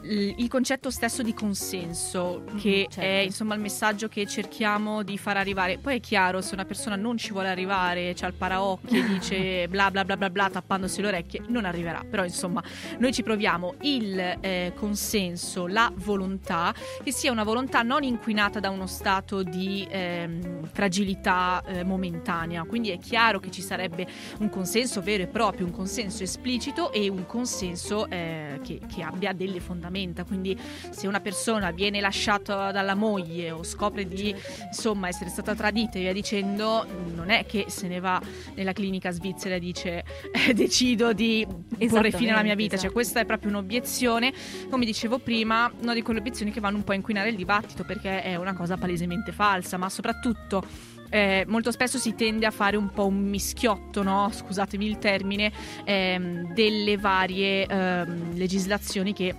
il 0.08 0.48
concetto 0.48 0.90
stesso 0.92 1.24
di 1.24 1.34
consenso, 1.34 2.44
Mhm, 2.46 2.60
che 2.60 2.88
certo. 2.90 3.00
è 3.02 3.24
insomma 3.24 3.56
il 3.56 3.62
messaggio 3.62 4.08
che 4.08 4.26
cerchiamo 4.28 5.04
di 5.04 5.18
far 5.18 5.38
arrivare. 5.38 5.78
Poi 5.78 5.96
è 5.98 6.00
chiaro, 6.00 6.42
se 6.42 6.54
una 6.54 6.66
persona 6.66 6.96
non 6.96 7.18
ci 7.18 7.32
vuole 7.32 7.50
arrivare, 7.50 8.14
c'ha 8.16 8.28
il 8.28 8.34
paraocchi 8.34 8.98
e 8.98 9.04
dice 9.08 9.68
bla 9.70 9.90
bla 9.90 10.06
bla 10.06 10.16
bla 10.18 10.30
bla 10.30 10.50
tappandosi 10.50 11.02
le 11.02 11.08
orecchie, 11.08 11.42
non 11.48 11.66
arriverà. 11.66 12.04
Però 12.10 12.24
insomma, 12.24 12.64
noi 13.00 13.14
ci 13.14 13.24
proviamo 13.24 13.76
il 13.82 14.38
eh, 14.42 14.74
consenso, 14.76 15.66
la 15.68 15.92
volontà, 15.96 16.74
che 17.04 17.12
sia 17.12 17.32
una 17.32 17.44
volontà 17.44 17.82
non 17.82 18.04
inquinata 18.04 18.60
da 18.60 18.70
uno 18.70 18.88
stato 18.88 19.42
di 19.44 19.88
ehm, 19.90 20.70
fragilità 20.72 21.64
eh, 21.66 21.84
momentanea. 21.84 22.64
Quindi 22.66 22.90
è 22.92 23.00
chiaro 23.00 23.40
che 23.40 23.50
ci 23.50 23.62
sarebbe 23.62 24.08
un 24.40 24.50
consenso 24.50 25.02
vero 25.02 25.24
e 25.24 25.28
proprio, 25.28 25.66
un 25.66 25.72
consenso 25.72 26.22
esplicito 26.24 26.92
e 26.92 27.08
un 27.10 27.26
consenso 27.26 28.08
eh, 28.10 28.60
che, 28.64 28.80
che 28.88 29.02
abbia 29.02 29.34
delle 29.34 29.60
fondamenta. 29.60 29.94
Quindi 30.24 30.58
se 30.90 31.08
una 31.08 31.20
persona 31.20 31.72
viene 31.72 32.00
lasciata 32.00 32.72
dalla 32.72 32.96
moglie 32.96 33.52
o 33.52 33.64
scopre 33.64 34.06
di 34.08 34.36
insomma 34.66 35.08
essere 35.08 35.30
stata 35.30 35.56
tradita 35.56 35.98
e 35.98 36.02
via 36.02 36.14
dicendo, 36.14 36.86
non 37.14 37.30
è 37.30 37.46
che 37.46 37.66
se 37.68 37.88
ne 37.88 38.00
va 38.00 38.22
nella 38.56 38.74
clinica 38.74 39.12
svizzera 39.12 39.56
e 39.56 39.60
dice 39.60 40.04
eh, 40.32 40.54
decido 40.54 41.14
di 41.14 41.46
porre 41.88 42.12
fine 42.12 42.32
alla 42.32 42.44
mia 42.44 42.56
vita. 42.56 42.76
Cioè, 42.76 42.86
esatto. 42.86 42.94
questa 42.94 43.20
è 43.22 43.26
proprio 43.26 43.50
un'obiezione, 43.50 44.34
come 44.70 44.86
dicevo 44.86 45.20
prima, 45.20 45.72
una 45.82 45.94
di 45.94 46.02
quelle 46.02 46.20
obiezioni 46.20 46.52
che 46.52 46.60
vanno 46.60 46.78
un 46.78 46.84
po' 46.84 46.92
a 46.92 46.96
inquinare 46.96 47.30
il 47.30 47.36
dibattito 47.36 47.84
perché 47.84 48.22
è 48.22 48.36
una 48.36 48.54
cosa 48.54 48.78
palesemente 48.78 49.32
falsa, 49.32 49.78
ma 49.78 49.90
soprattutto 49.90 50.64
eh, 51.10 51.46
molto 51.48 51.72
spesso 51.72 51.98
si 51.98 52.16
tende 52.16 52.46
a 52.46 52.52
fare 52.52 52.78
un 52.78 52.90
po' 52.90 53.06
un 53.06 53.30
mischiotto, 53.30 54.04
no? 54.04 54.30
scusatemi 54.32 54.86
il 54.86 54.98
termine, 54.98 55.52
ehm, 55.84 56.54
delle 56.54 56.98
varie 56.98 57.66
ehm, 57.66 58.36
legislazioni 58.36 59.14
che 59.14 59.34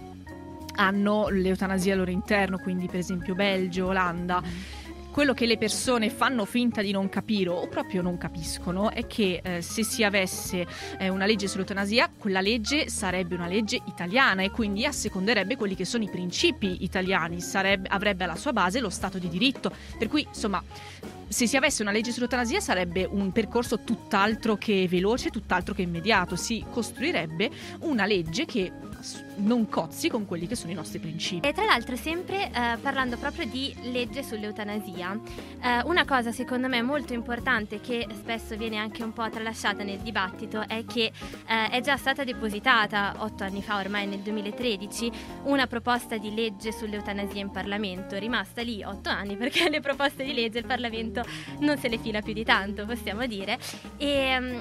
hanno 0.77 1.29
l'eutanasia 1.29 1.93
al 1.93 1.99
loro 1.99 2.11
interno, 2.11 2.59
quindi 2.59 2.87
per 2.87 3.01
esempio 3.01 3.35
Belgio, 3.35 3.87
Olanda. 3.87 4.43
Quello 5.17 5.33
che 5.33 5.47
le 5.47 5.57
persone 5.57 6.11
fanno 6.11 6.45
finta 6.45 6.83
di 6.83 6.91
non 6.91 7.09
capire 7.09 7.49
o 7.49 7.67
proprio 7.69 8.03
non 8.03 8.19
capiscono 8.19 8.91
è 8.91 9.07
che 9.07 9.41
eh, 9.43 9.63
se 9.63 9.83
si 9.83 10.05
avesse 10.05 10.67
eh, 10.99 11.09
una 11.09 11.25
legge 11.25 11.49
sull'eutanasia, 11.49 12.11
quella 12.19 12.43
legge 12.43 12.91
sarebbe 12.91 13.35
una 13.35 13.47
legge 13.47 13.81
italiana 13.87 14.43
e 14.43 14.51
quindi 14.51 14.85
asseconderebbe 14.85 15.57
quelli 15.57 15.75
che 15.75 15.87
sono 15.87 16.05
i 16.05 16.11
principi 16.11 16.85
italiani, 16.85 17.41
sarebbe- 17.41 17.89
avrebbe 17.89 18.25
alla 18.25 18.37
sua 18.37 18.53
base 18.53 18.79
lo 18.79 18.91
Stato 18.91 19.17
di 19.17 19.31
diritto. 19.31 19.73
Per 19.99 20.07
cui, 20.09 20.27
insomma, 20.29 20.63
se 21.29 21.47
si 21.47 21.57
avesse 21.57 21.81
una 21.81 21.93
legge 21.93 22.13
sull'eutanasia 22.13 22.61
sarebbe 22.61 23.09
un 23.11 23.33
percorso 23.33 23.81
tutt'altro 23.81 24.57
che 24.57 24.87
veloce, 24.87 25.31
tutt'altro 25.31 25.73
che 25.73 25.81
immediato. 25.81 26.37
Si 26.37 26.63
costruirebbe 26.71 27.51
una 27.81 28.05
legge 28.05 28.45
che 28.45 28.71
non 29.37 29.69
cozzi 29.69 30.09
con 30.09 30.27
quelli 30.27 30.47
che 30.47 30.55
sono 30.55 30.73
i 30.73 30.75
nostri 30.75 30.99
principi. 30.99 31.47
E 31.47 31.53
tra 31.53 31.65
l'altro, 31.65 31.97
sempre 31.97 32.47
eh, 32.47 32.77
parlando 32.81 33.17
proprio 33.17 33.47
di 33.47 33.75
legge 33.83 34.23
sull'eutanasia, 34.23 35.21
eh, 35.63 35.83
una 35.85 36.05
cosa 36.05 36.33
secondo 36.33 36.69
me 36.69 36.83
molto 36.83 37.13
importante 37.13 37.81
che 37.81 38.07
spesso 38.13 38.57
viene 38.57 38.77
anche 38.77 39.03
un 39.03 39.13
po' 39.13 39.29
tralasciata 39.29 39.83
nel 39.83 39.99
dibattito 39.99 40.67
è 40.67 40.85
che 40.85 41.13
eh, 41.47 41.69
è 41.71 41.81
già 41.81 41.97
stata 41.97 42.25
depositata 42.25 43.15
otto 43.19 43.45
anni 43.45 43.63
fa, 43.63 43.79
ormai 43.79 44.07
nel 44.07 44.21
2013, 44.21 45.11
una 45.45 45.67
proposta 45.67 46.17
di 46.17 46.35
legge 46.35 46.73
sull'eutanasia 46.73 47.41
in 47.41 47.51
Parlamento, 47.51 48.17
rimasta 48.19 48.63
lì 48.63 48.83
otto 48.83 49.09
anni 49.09 49.37
perché 49.39 49.69
le 49.69 49.81
proposte 49.81 50.25
di 50.25 50.33
legge 50.33 50.59
il 50.59 50.67
Parlamento 50.67 51.25
non 51.61 51.77
se 51.79 51.89
le 51.89 51.99
fila 51.99 52.21
più 52.21 52.33
di 52.33 52.45
tanto, 52.45 52.85
possiamo 52.87 53.27
dire. 53.27 53.59
E, 53.97 54.39
mm, 54.39 54.59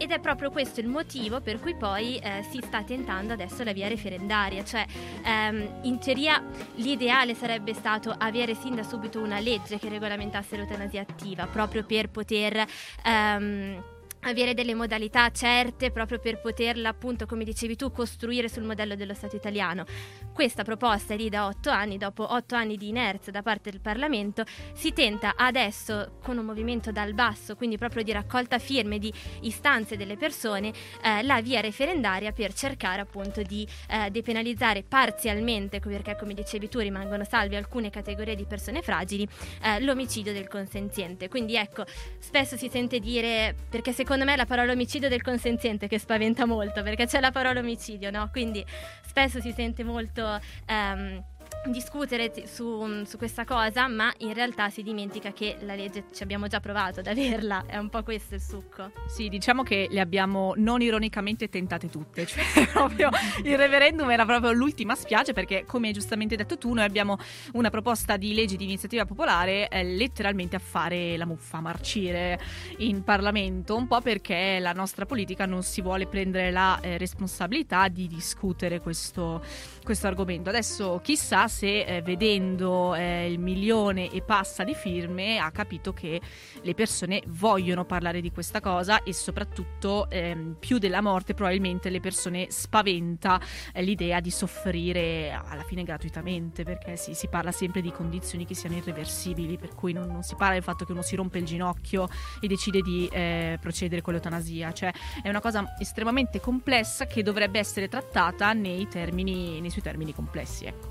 ed 0.00 0.12
è 0.12 0.18
proprio 0.18 0.50
questo 0.50 0.80
il 0.80 0.88
motivo 0.88 1.42
per 1.42 1.60
cui 1.60 1.74
poi 1.74 2.16
eh, 2.16 2.42
si 2.50 2.58
sta 2.64 2.82
tentando 2.82 3.34
adesso 3.34 3.62
la 3.62 3.74
via 3.74 3.86
referendaria, 3.86 4.64
cioè 4.64 4.86
ehm, 5.22 5.80
in 5.82 5.98
teoria 5.98 6.42
l'ideale 6.76 7.34
sarebbe 7.34 7.74
stato 7.74 8.14
avere 8.16 8.54
sin 8.54 8.74
da 8.74 8.82
subito 8.82 9.20
una 9.20 9.40
legge 9.40 9.78
che 9.78 9.90
regolamentasse 9.90 10.56
l'eutanasia 10.56 11.02
attiva, 11.02 11.46
proprio 11.46 11.84
per 11.84 12.08
poter... 12.08 12.64
ehm, 13.04 13.98
avere 14.20 14.54
delle 14.54 14.74
modalità 14.74 15.30
certe 15.30 15.90
proprio 15.90 16.18
per 16.18 16.40
poterla 16.40 16.90
appunto 16.90 17.26
come 17.26 17.44
dicevi 17.44 17.76
tu 17.76 17.90
costruire 17.90 18.48
sul 18.48 18.64
modello 18.64 18.94
dello 18.94 19.14
Stato 19.14 19.36
italiano. 19.36 19.84
Questa 20.32 20.62
proposta 20.62 21.14
è 21.14 21.16
lì 21.16 21.28
da 21.28 21.46
otto 21.46 21.70
anni 21.70 21.96
dopo 21.96 22.32
otto 22.32 22.54
anni 22.54 22.76
di 22.76 22.88
inerzia 22.88 23.32
da 23.32 23.42
parte 23.42 23.70
del 23.70 23.80
Parlamento 23.80 24.44
si 24.72 24.92
tenta 24.92 25.34
adesso 25.36 26.18
con 26.22 26.38
un 26.38 26.44
movimento 26.44 26.92
dal 26.92 27.14
basso 27.14 27.56
quindi 27.56 27.78
proprio 27.78 28.02
di 28.02 28.12
raccolta 28.12 28.58
firme 28.58 28.98
di 28.98 29.12
istanze 29.42 29.96
delle 29.96 30.16
persone 30.16 30.72
eh, 31.02 31.22
la 31.22 31.40
via 31.40 31.60
referendaria 31.60 32.32
per 32.32 32.52
cercare 32.52 33.00
appunto 33.00 33.42
di 33.42 33.66
eh, 33.88 34.10
depenalizzare 34.10 34.82
parzialmente 34.82 35.80
perché 35.80 36.16
come 36.16 36.34
dicevi 36.34 36.68
tu 36.68 36.78
rimangono 36.78 37.24
salve 37.24 37.56
alcune 37.56 37.90
categorie 37.90 38.34
di 38.34 38.44
persone 38.44 38.82
fragili 38.82 39.26
eh, 39.62 39.80
l'omicidio 39.80 40.32
del 40.32 40.48
consenziente. 40.48 41.28
Quindi 41.28 41.56
ecco 41.56 41.84
spesso 42.18 42.56
si 42.56 42.68
sente 42.68 42.98
dire 42.98 43.54
perché 43.68 43.92
secondo 43.92 44.09
me 44.18 44.34
è 44.34 44.36
la 44.36 44.46
parola 44.46 44.72
omicidio 44.72 45.08
del 45.08 45.22
consenziente 45.22 45.88
che 45.88 45.98
spaventa 45.98 46.46
molto 46.46 46.82
perché 46.82 47.06
c'è 47.06 47.20
la 47.20 47.30
parola 47.30 47.60
omicidio 47.60 48.10
no? 48.10 48.28
Quindi 48.30 48.64
spesso 49.06 49.40
si 49.40 49.52
sente 49.52 49.84
molto 49.84 50.40
ehm, 50.66 51.22
discutere 51.66 52.32
su, 52.46 53.04
su 53.04 53.18
questa 53.18 53.44
cosa 53.44 53.86
ma 53.86 54.12
in 54.18 54.32
realtà 54.32 54.70
si 54.70 54.82
dimentica 54.82 55.32
che 55.32 55.56
la 55.60 55.74
legge 55.74 56.04
ci 56.12 56.22
abbiamo 56.22 56.46
già 56.46 56.58
provato 56.58 57.00
ad 57.00 57.06
averla 57.06 57.64
è 57.66 57.76
un 57.76 57.90
po' 57.90 58.02
questo 58.02 58.34
il 58.34 58.40
succo 58.40 58.92
Sì, 59.06 59.28
diciamo 59.28 59.62
che 59.62 59.86
le 59.90 60.00
abbiamo 60.00 60.54
non 60.56 60.80
ironicamente 60.80 61.48
tentate 61.48 61.88
tutte, 61.88 62.26
cioè 62.26 62.42
proprio 62.72 63.10
il 63.44 63.56
referendum 63.58 64.10
era 64.10 64.24
proprio 64.24 64.52
l'ultima 64.52 64.94
spiaggia 64.94 65.32
perché 65.32 65.64
come 65.66 65.88
hai 65.88 65.92
giustamente 65.92 66.36
detto 66.36 66.56
tu 66.56 66.72
noi 66.72 66.84
abbiamo 66.84 67.18
una 67.52 67.70
proposta 67.70 68.16
di 68.16 68.32
legge 68.34 68.56
di 68.56 68.64
iniziativa 68.64 69.04
popolare 69.04 69.68
eh, 69.68 69.84
letteralmente 69.84 70.56
a 70.56 70.60
fare 70.60 71.16
la 71.16 71.26
muffa, 71.26 71.58
a 71.58 71.60
marcire 71.60 72.40
in 72.78 73.02
Parlamento, 73.04 73.76
un 73.76 73.86
po' 73.86 74.00
perché 74.00 74.58
la 74.60 74.72
nostra 74.72 75.06
politica 75.06 75.46
non 75.46 75.62
si 75.62 75.82
vuole 75.82 76.06
prendere 76.06 76.50
la 76.50 76.78
eh, 76.80 76.96
responsabilità 76.96 77.88
di 77.88 78.06
discutere 78.06 78.80
questo, 78.80 79.42
questo 79.82 80.06
argomento. 80.06 80.48
Adesso 80.48 81.00
chissà 81.02 81.39
se 81.48 81.84
eh, 81.84 82.02
vedendo 82.02 82.94
eh, 82.94 83.30
il 83.30 83.38
milione 83.38 84.10
e 84.10 84.22
passa 84.22 84.64
di 84.64 84.74
firme 84.74 85.38
ha 85.38 85.50
capito 85.50 85.92
che 85.92 86.20
le 86.60 86.74
persone 86.74 87.22
vogliono 87.26 87.84
parlare 87.84 88.20
di 88.20 88.30
questa 88.30 88.60
cosa 88.60 89.02
e 89.02 89.12
soprattutto 89.12 90.08
ehm, 90.10 90.56
più 90.58 90.78
della 90.78 91.00
morte 91.00 91.34
probabilmente 91.34 91.90
le 91.90 92.00
persone 92.00 92.46
spaventa 92.50 93.40
eh, 93.72 93.82
l'idea 93.82 94.20
di 94.20 94.30
soffrire 94.30 95.30
alla 95.32 95.62
fine 95.62 95.82
gratuitamente 95.82 96.64
perché 96.64 96.96
sì, 96.96 97.14
si 97.14 97.28
parla 97.28 97.52
sempre 97.52 97.80
di 97.80 97.90
condizioni 97.90 98.44
che 98.44 98.54
siano 98.54 98.76
irreversibili 98.76 99.56
per 99.56 99.74
cui 99.74 99.92
non, 99.92 100.08
non 100.08 100.22
si 100.22 100.34
parla 100.34 100.54
del 100.54 100.62
fatto 100.62 100.84
che 100.84 100.92
uno 100.92 101.02
si 101.02 101.16
rompe 101.16 101.38
il 101.38 101.44
ginocchio 101.44 102.08
e 102.40 102.46
decide 102.46 102.80
di 102.80 103.08
eh, 103.12 103.58
procedere 103.60 104.02
con 104.02 104.12
l'eutanasia 104.12 104.72
cioè 104.72 104.92
è 105.22 105.28
una 105.28 105.40
cosa 105.40 105.74
estremamente 105.78 106.40
complessa 106.40 107.06
che 107.06 107.22
dovrebbe 107.22 107.58
essere 107.58 107.88
trattata 107.88 108.52
nei, 108.52 108.88
termini, 108.88 109.60
nei 109.60 109.70
suoi 109.70 109.82
termini 109.82 110.14
complessi 110.14 110.66
ecco. 110.66 110.89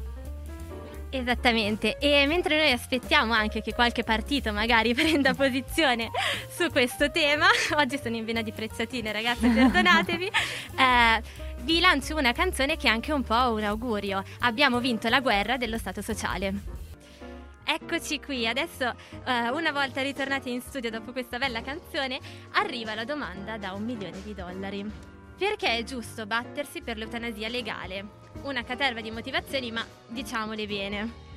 Esattamente, 1.12 1.98
e 1.98 2.28
mentre 2.28 2.56
noi 2.56 2.72
aspettiamo 2.72 3.34
anche 3.34 3.62
che 3.62 3.74
qualche 3.74 4.04
partito 4.04 4.54
magari 4.54 4.94
prenda 4.96 5.34
posizione 5.34 6.12
su 6.48 6.70
questo 6.70 7.10
tema, 7.10 7.48
oggi 7.78 7.98
sono 7.98 8.16
in 8.16 8.26
vena 8.26 8.44
di 8.44 8.52
prezzatine 8.52 9.12
ragazzi, 9.12 9.48
perdonatevi, 9.50 10.26
eh, 10.26 11.22
vi 11.62 11.80
lancio 11.80 12.16
una 12.16 12.32
canzone 12.32 12.78
che 12.78 12.88
è 12.88 12.92
anche 12.92 13.12
un 13.12 13.24
po' 13.24 13.54
un 13.54 13.64
augurio. 13.64 14.24
Abbiamo 14.42 14.80
vinto 14.80 15.10
la 15.10 15.20
guerra 15.20 15.58
dello 15.58 15.80
Stato 15.80 16.04
sociale. 16.04 16.54
Eccoci 17.66 18.20
qui, 18.20 18.48
adesso 18.48 18.88
eh, 19.26 19.50
una 19.50 19.72
volta 19.72 20.02
ritornati 20.02 20.52
in 20.52 20.62
studio 20.62 20.92
dopo 20.92 21.12
questa 21.12 21.40
bella 21.40 21.62
canzone, 21.62 22.20
arriva 22.54 22.94
la 22.94 23.04
domanda 23.04 23.58
da 23.58 23.74
un 23.74 23.84
milione 23.84 24.22
di 24.24 24.34
dollari. 24.36 24.86
Perché 25.38 25.78
è 25.78 25.84
giusto 25.84 26.26
battersi 26.26 26.82
per 26.82 26.98
l'eutanasia 26.98 27.48
legale? 27.48 28.19
Una 28.44 28.64
caterva 28.64 29.02
di 29.02 29.12
motivazioni, 29.12 29.72
ma 29.72 29.86
diciamole 30.08 30.66
bene. 30.66 31.28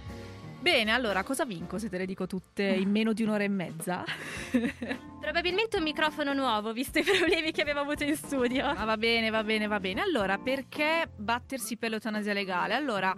Bene, 0.62 0.92
allora 0.92 1.24
cosa 1.24 1.44
vinco 1.44 1.76
se 1.76 1.88
te 1.88 1.98
le 1.98 2.06
dico 2.06 2.28
tutte 2.28 2.62
in 2.62 2.88
meno 2.88 3.12
di 3.12 3.24
un'ora 3.24 3.42
e 3.42 3.48
mezza? 3.48 4.04
Probabilmente 5.20 5.78
un 5.78 5.82
microfono 5.82 6.32
nuovo, 6.34 6.72
visto 6.72 7.00
i 7.00 7.02
problemi 7.02 7.50
che 7.50 7.62
abbiamo 7.62 7.80
avuto 7.80 8.04
in 8.04 8.16
studio. 8.16 8.66
Ah, 8.66 8.84
va 8.84 8.96
bene, 8.96 9.30
va 9.30 9.42
bene, 9.42 9.66
va 9.66 9.80
bene. 9.80 10.00
Allora, 10.00 10.38
perché 10.38 11.10
battersi 11.16 11.76
per 11.76 11.90
l'eutanasia 11.90 12.32
legale? 12.32 12.74
Allora, 12.74 13.12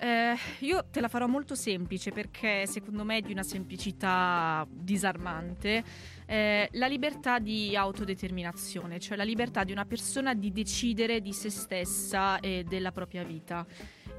eh, 0.00 0.34
io 0.60 0.86
te 0.90 1.00
la 1.00 1.08
farò 1.08 1.26
molto 1.26 1.54
semplice 1.54 2.10
perché 2.10 2.66
secondo 2.66 3.04
me 3.04 3.18
è 3.18 3.20
di 3.20 3.32
una 3.32 3.42
semplicità 3.42 4.66
disarmante. 4.70 5.84
Eh, 6.24 6.68
la 6.72 6.86
libertà 6.86 7.38
di 7.38 7.76
autodeterminazione, 7.76 8.98
cioè 8.98 9.18
la 9.18 9.24
libertà 9.24 9.62
di 9.62 9.72
una 9.72 9.84
persona 9.84 10.32
di 10.32 10.52
decidere 10.52 11.20
di 11.20 11.34
se 11.34 11.50
stessa 11.50 12.40
e 12.40 12.64
della 12.66 12.92
propria 12.92 13.24
vita. 13.24 13.66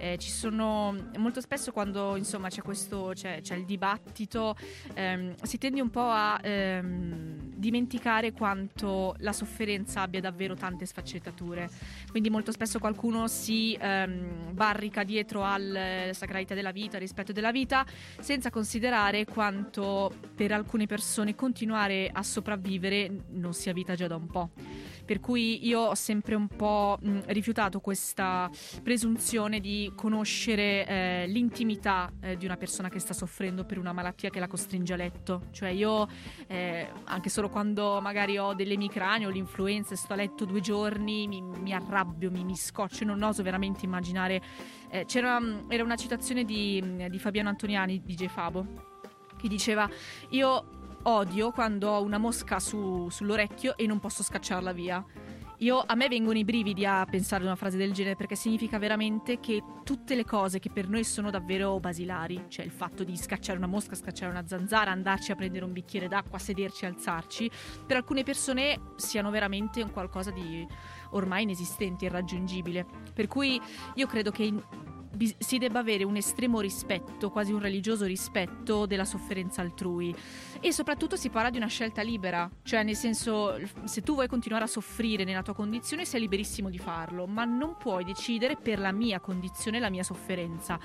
Eh, 0.01 0.17
ci 0.17 0.31
sono 0.31 0.95
molto 1.17 1.41
spesso 1.41 1.71
quando 1.71 2.15
insomma 2.15 2.49
c'è 2.49 2.63
questo 2.63 3.11
c'è, 3.13 3.41
c'è 3.41 3.53
il 3.53 3.65
dibattito, 3.65 4.55
ehm, 4.95 5.35
si 5.43 5.59
tende 5.59 5.79
un 5.79 5.91
po' 5.91 6.09
a 6.09 6.39
ehm, 6.41 7.53
dimenticare 7.55 8.31
quanto 8.31 9.13
la 9.19 9.31
sofferenza 9.31 10.01
abbia 10.01 10.19
davvero 10.19 10.55
tante 10.55 10.87
sfaccettature. 10.87 11.69
Quindi 12.09 12.31
molto 12.31 12.51
spesso 12.51 12.79
qualcuno 12.79 13.27
si 13.27 13.77
ehm, 13.79 14.53
barrica 14.53 15.03
dietro 15.03 15.45
alla 15.45 16.07
eh, 16.07 16.13
sacralità 16.15 16.55
della 16.55 16.71
vita, 16.71 16.95
al 16.95 17.01
rispetto 17.01 17.31
della 17.31 17.51
vita, 17.51 17.85
senza 18.19 18.49
considerare 18.49 19.25
quanto 19.25 20.11
per 20.33 20.51
alcune 20.51 20.87
persone 20.87 21.35
continuare 21.35 22.09
a 22.11 22.23
sopravvivere 22.23 23.25
non 23.33 23.53
sia 23.53 23.71
vita 23.71 23.93
già 23.93 24.07
da 24.07 24.15
un 24.15 24.25
po'. 24.25 24.49
Per 25.11 25.19
cui 25.19 25.67
io 25.67 25.81
ho 25.81 25.93
sempre 25.93 26.35
un 26.35 26.47
po' 26.47 26.97
mh, 27.01 27.23
rifiutato 27.25 27.81
questa 27.81 28.49
presunzione 28.81 29.59
di 29.59 29.91
conoscere 29.93 30.87
eh, 30.87 31.25
l'intimità 31.27 32.09
eh, 32.21 32.37
di 32.37 32.45
una 32.45 32.55
persona 32.55 32.87
che 32.87 32.99
sta 32.99 33.13
soffrendo 33.13 33.65
per 33.65 33.77
una 33.77 33.91
malattia 33.91 34.29
che 34.29 34.39
la 34.39 34.47
costringe 34.47 34.93
a 34.93 34.95
letto. 34.95 35.47
Cioè 35.51 35.67
io, 35.67 36.07
eh, 36.47 36.87
anche 37.03 37.27
solo 37.27 37.49
quando 37.49 37.99
magari 37.99 38.37
ho 38.37 38.53
delle 38.53 38.75
emicranie 38.75 39.27
o 39.27 39.31
l'influenza 39.31 39.95
e 39.95 39.97
sto 39.97 40.13
a 40.13 40.15
letto 40.15 40.45
due 40.45 40.61
giorni, 40.61 41.27
mi, 41.27 41.41
mi 41.41 41.73
arrabbio, 41.73 42.31
mi, 42.31 42.45
mi, 42.45 42.55
scoccio, 42.55 43.03
non 43.03 43.21
oso 43.21 43.43
veramente 43.43 43.83
immaginare. 43.83 44.41
Eh, 44.89 45.03
c'era 45.03 45.41
era 45.67 45.83
una 45.83 45.97
citazione 45.97 46.45
di, 46.45 46.81
di 47.09 47.19
Fabiano 47.19 47.49
Antoniani, 47.49 48.01
di 48.01 48.15
J. 48.15 48.27
Fabo, 48.27 48.65
che 49.35 49.49
diceva 49.49 49.89
io 50.29 50.79
odio 51.03 51.51
quando 51.51 51.89
ho 51.89 52.01
una 52.01 52.17
mosca 52.17 52.59
su, 52.59 53.07
sull'orecchio 53.09 53.77
e 53.77 53.87
non 53.87 53.99
posso 53.99 54.23
scacciarla 54.23 54.71
via. 54.71 55.03
Io, 55.61 55.83
a 55.85 55.93
me 55.93 56.07
vengono 56.07 56.39
i 56.39 56.43
brividi 56.43 56.87
a 56.87 57.05
pensare 57.05 57.43
a 57.43 57.45
una 57.45 57.55
frase 57.55 57.77
del 57.77 57.93
genere 57.93 58.15
perché 58.15 58.35
significa 58.35 58.79
veramente 58.79 59.39
che 59.39 59.61
tutte 59.83 60.15
le 60.15 60.25
cose 60.25 60.57
che 60.57 60.71
per 60.71 60.89
noi 60.89 61.03
sono 61.03 61.29
davvero 61.29 61.79
basilari, 61.79 62.45
cioè 62.47 62.65
il 62.65 62.71
fatto 62.71 63.03
di 63.03 63.15
scacciare 63.15 63.59
una 63.59 63.67
mosca, 63.67 63.93
scacciare 63.93 64.31
una 64.31 64.47
zanzara, 64.47 64.89
andarci 64.89 65.31
a 65.31 65.35
prendere 65.35 65.63
un 65.63 65.71
bicchiere 65.71 66.07
d'acqua, 66.07 66.39
sederci, 66.39 66.87
alzarci, 66.87 67.51
per 67.85 67.97
alcune 67.97 68.23
persone 68.23 68.79
siano 68.95 69.29
veramente 69.29 69.83
un 69.83 69.91
qualcosa 69.91 70.31
di 70.31 70.65
ormai 71.11 71.43
inesistente, 71.43 72.05
irraggiungibile. 72.05 72.83
Per 73.13 73.27
cui 73.27 73.61
io 73.93 74.07
credo 74.07 74.31
che 74.31 74.51
si 75.37 75.57
debba 75.57 75.79
avere 75.79 76.03
un 76.03 76.15
estremo 76.15 76.59
rispetto, 76.59 77.29
quasi 77.29 77.51
un 77.51 77.59
religioso 77.59 78.05
rispetto 78.05 78.85
della 78.85 79.05
sofferenza 79.05 79.61
altrui. 79.61 80.15
E 80.59 80.71
soprattutto 80.71 81.15
si 81.15 81.29
parla 81.29 81.49
di 81.49 81.57
una 81.57 81.67
scelta 81.67 82.01
libera, 82.01 82.49
cioè 82.63 82.83
nel 82.83 82.95
senso 82.95 83.59
se 83.83 84.01
tu 84.01 84.13
vuoi 84.13 84.27
continuare 84.27 84.65
a 84.65 84.67
soffrire 84.67 85.23
nella 85.23 85.41
tua 85.41 85.53
condizione 85.53 86.05
sei 86.05 86.21
liberissimo 86.21 86.69
di 86.69 86.77
farlo, 86.77 87.25
ma 87.25 87.45
non 87.45 87.75
puoi 87.77 88.03
decidere 88.03 88.55
per 88.55 88.79
la 88.79 88.91
mia 88.91 89.19
condizione, 89.19 89.79
la 89.79 89.89
mia 89.89 90.03
sofferenza. 90.03 90.79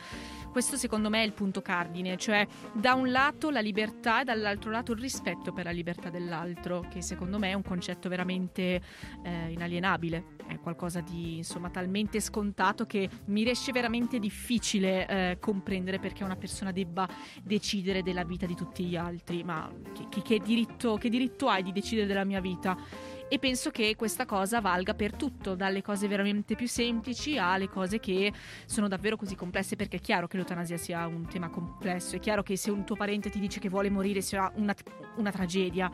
Questo 0.50 0.76
secondo 0.76 1.10
me 1.10 1.22
è 1.22 1.26
il 1.26 1.34
punto 1.34 1.60
cardine, 1.60 2.16
cioè 2.16 2.46
da 2.72 2.94
un 2.94 3.10
lato 3.10 3.50
la 3.50 3.60
libertà 3.60 4.22
e 4.22 4.24
dall'altro 4.24 4.70
lato 4.70 4.92
il 4.92 4.98
rispetto 4.98 5.52
per 5.52 5.66
la 5.66 5.70
libertà 5.70 6.08
dell'altro, 6.08 6.86
che 6.90 7.02
secondo 7.02 7.38
me 7.38 7.50
è 7.50 7.54
un 7.54 7.62
concetto 7.62 8.08
veramente 8.08 8.80
eh, 9.22 9.50
inalienabile, 9.50 10.36
è 10.46 10.58
qualcosa 10.58 11.00
di 11.00 11.36
insomma 11.36 11.68
talmente 11.68 12.20
scontato 12.20 12.86
che 12.86 13.08
mi 13.26 13.42
riesce 13.42 13.72
veramente 13.72 14.18
difficile 14.26 15.06
eh, 15.06 15.38
comprendere 15.38 16.00
perché 16.00 16.24
una 16.24 16.34
persona 16.34 16.72
debba 16.72 17.08
decidere 17.42 18.02
della 18.02 18.24
vita 18.24 18.44
di 18.44 18.56
tutti 18.56 18.84
gli 18.84 18.96
altri, 18.96 19.44
ma 19.44 19.70
che, 20.08 20.20
che, 20.22 20.38
diritto, 20.40 20.96
che 20.96 21.08
diritto 21.08 21.48
hai 21.48 21.62
di 21.62 21.72
decidere 21.72 22.06
della 22.06 22.24
mia 22.24 22.40
vita? 22.40 22.76
e 23.28 23.40
penso 23.40 23.70
che 23.70 23.96
questa 23.96 24.24
cosa 24.24 24.60
valga 24.60 24.94
per 24.94 25.14
tutto, 25.14 25.56
dalle 25.56 25.82
cose 25.82 26.06
veramente 26.06 26.54
più 26.54 26.68
semplici 26.68 27.36
alle 27.38 27.68
cose 27.68 27.98
che 27.98 28.32
sono 28.66 28.86
davvero 28.86 29.16
così 29.16 29.34
complesse, 29.34 29.74
perché 29.74 29.96
è 29.96 30.00
chiaro 30.00 30.28
che 30.28 30.36
l'eutanasia 30.36 30.76
sia 30.76 31.06
un 31.08 31.26
tema 31.26 31.48
complesso, 31.48 32.14
è 32.14 32.20
chiaro 32.20 32.44
che 32.44 32.56
se 32.56 32.70
un 32.70 32.84
tuo 32.84 32.94
parente 32.94 33.28
ti 33.28 33.40
dice 33.40 33.58
che 33.58 33.68
vuole 33.68 33.90
morire 33.90 34.20
sia 34.20 34.50
una, 34.54 34.74
una 35.16 35.32
tragedia. 35.32 35.90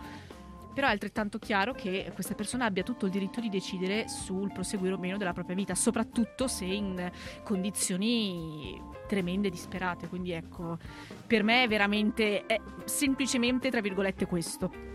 Però 0.75 0.87
è 0.87 0.91
altrettanto 0.91 1.39
chiaro 1.39 1.73
che 1.73 2.11
questa 2.15 2.35
persona 2.35 2.65
abbia 2.65 2.83
tutto 2.83 3.07
il 3.07 3.13
diritto 3.13 3.41
di 3.41 3.49
decidere 3.49 4.09
sul 4.09 4.53
proseguire 4.53 4.95
o 4.95 4.99
meno 4.99 5.19
della 5.19 5.33
propria 5.33 5.55
vita, 5.57 5.75
soprattutto 5.75 6.49
se 6.49 6.65
in 6.65 7.11
condizioni 7.43 8.81
tremende 9.07 9.51
disperate. 9.51 10.09
Quindi 10.09 10.33
ecco, 10.33 10.79
per 11.27 11.43
me 11.43 11.65
è 11.65 11.69
veramente, 11.69 12.47
è 12.47 12.61
semplicemente, 12.85 13.71
tra 13.71 13.81
virgolette, 13.81 14.27
questo 14.27 14.93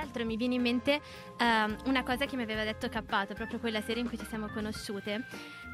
l'altro 0.00 0.24
mi 0.24 0.36
viene 0.36 0.54
in 0.54 0.62
mente 0.62 1.00
uh, 1.38 1.88
una 1.88 2.02
cosa 2.02 2.24
che 2.24 2.34
mi 2.36 2.42
aveva 2.42 2.64
detto 2.64 2.88
Cappato 2.88 3.34
proprio 3.34 3.58
quella 3.58 3.82
sera 3.82 4.00
in 4.00 4.08
cui 4.08 4.18
ci 4.18 4.26
siamo 4.26 4.48
conosciute. 4.48 5.26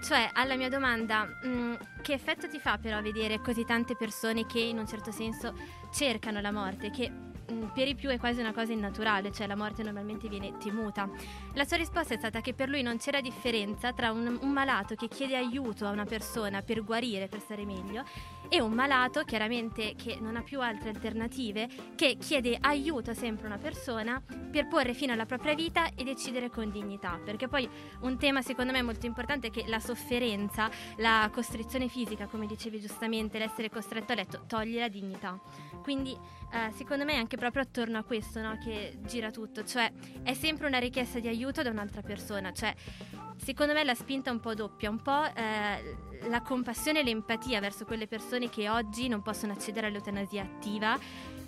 Cioè, 0.02 0.30
alla 0.32 0.56
mia 0.56 0.68
domanda, 0.68 1.24
mh, 1.24 1.48
mm, 1.48 1.74
che 2.02 2.12
effetto 2.12 2.48
ti 2.48 2.58
fa 2.58 2.76
però 2.78 3.00
vedere 3.00 3.40
così 3.40 3.64
tante 3.64 3.96
persone 3.96 4.44
che 4.46 4.60
in 4.60 4.78
un 4.78 4.86
certo 4.86 5.10
senso 5.10 5.54
cercano 5.92 6.40
la 6.40 6.52
morte, 6.52 6.90
che 6.90 7.10
per 7.72 7.88
i 7.88 7.94
più 7.94 8.10
è 8.10 8.18
quasi 8.18 8.40
una 8.40 8.52
cosa 8.52 8.72
innaturale, 8.72 9.32
cioè 9.32 9.46
la 9.46 9.56
morte 9.56 9.82
normalmente 9.82 10.28
viene 10.28 10.56
temuta. 10.58 11.08
La 11.54 11.64
sua 11.64 11.76
risposta 11.76 12.14
è 12.14 12.18
stata 12.18 12.40
che 12.40 12.54
per 12.54 12.68
lui 12.68 12.82
non 12.82 12.98
c'era 12.98 13.20
differenza 13.20 13.92
tra 13.92 14.10
un, 14.10 14.38
un 14.40 14.50
malato 14.50 14.94
che 14.94 15.08
chiede 15.08 15.36
aiuto 15.36 15.86
a 15.86 15.90
una 15.90 16.04
persona 16.04 16.62
per 16.62 16.84
guarire, 16.84 17.28
per 17.28 17.40
stare 17.40 17.64
meglio, 17.64 18.04
e 18.48 18.60
un 18.60 18.72
malato 18.72 19.22
chiaramente 19.24 19.94
che 19.96 20.18
non 20.20 20.36
ha 20.36 20.42
più 20.42 20.60
altre 20.60 20.90
alternative, 20.90 21.68
che 21.94 22.16
chiede 22.18 22.56
aiuto 22.60 23.14
sempre 23.14 23.44
a 23.44 23.48
una 23.48 23.58
persona 23.58 24.22
per 24.50 24.68
porre 24.68 24.94
fine 24.94 25.12
alla 25.12 25.26
propria 25.26 25.54
vita 25.54 25.90
e 25.94 26.04
decidere 26.04 26.50
con 26.50 26.70
dignità. 26.70 27.20
Perché 27.24 27.48
poi 27.48 27.68
un 28.00 28.18
tema 28.18 28.42
secondo 28.42 28.72
me 28.72 28.82
molto 28.82 29.06
importante 29.06 29.48
è 29.48 29.50
che 29.50 29.64
la 29.66 29.80
sofferenza, 29.80 30.70
la 30.96 31.30
costrizione 31.32 31.88
fisica, 31.88 32.26
come 32.26 32.46
dicevi 32.46 32.80
giustamente, 32.80 33.38
l'essere 33.38 33.70
costretto 33.70 34.12
a 34.12 34.14
letto, 34.14 34.44
toglie 34.46 34.80
la 34.80 34.88
dignità. 34.88 35.38
Quindi 35.82 36.16
eh, 36.52 36.72
secondo 36.72 37.04
me 37.04 37.12
è 37.12 37.16
anche 37.16 37.36
proprio 37.36 37.62
attorno 37.62 37.98
a 37.98 38.02
questo 38.02 38.40
no, 38.40 38.58
che 38.58 38.98
gira 39.06 39.30
tutto, 39.30 39.64
cioè 39.64 39.92
è 40.22 40.34
sempre 40.34 40.66
una 40.66 40.78
richiesta 40.78 41.18
di 41.18 41.28
aiuto 41.28 41.62
da 41.62 41.70
un'altra 41.70 42.02
persona, 42.02 42.52
cioè 42.52 42.74
secondo 43.36 43.72
me 43.72 43.84
la 43.84 43.94
spinta 43.94 44.30
è 44.30 44.32
un 44.32 44.40
po' 44.40 44.54
doppia, 44.54 44.90
un 44.90 45.00
po' 45.00 45.24
eh, 45.34 45.96
la 46.28 46.40
compassione 46.42 47.00
e 47.00 47.02
l'empatia 47.04 47.60
verso 47.60 47.84
quelle 47.84 48.06
persone 48.06 48.48
che 48.48 48.68
oggi 48.68 49.08
non 49.08 49.22
possono 49.22 49.52
accedere 49.52 49.86
all'eutanasia 49.88 50.42
attiva 50.42 50.98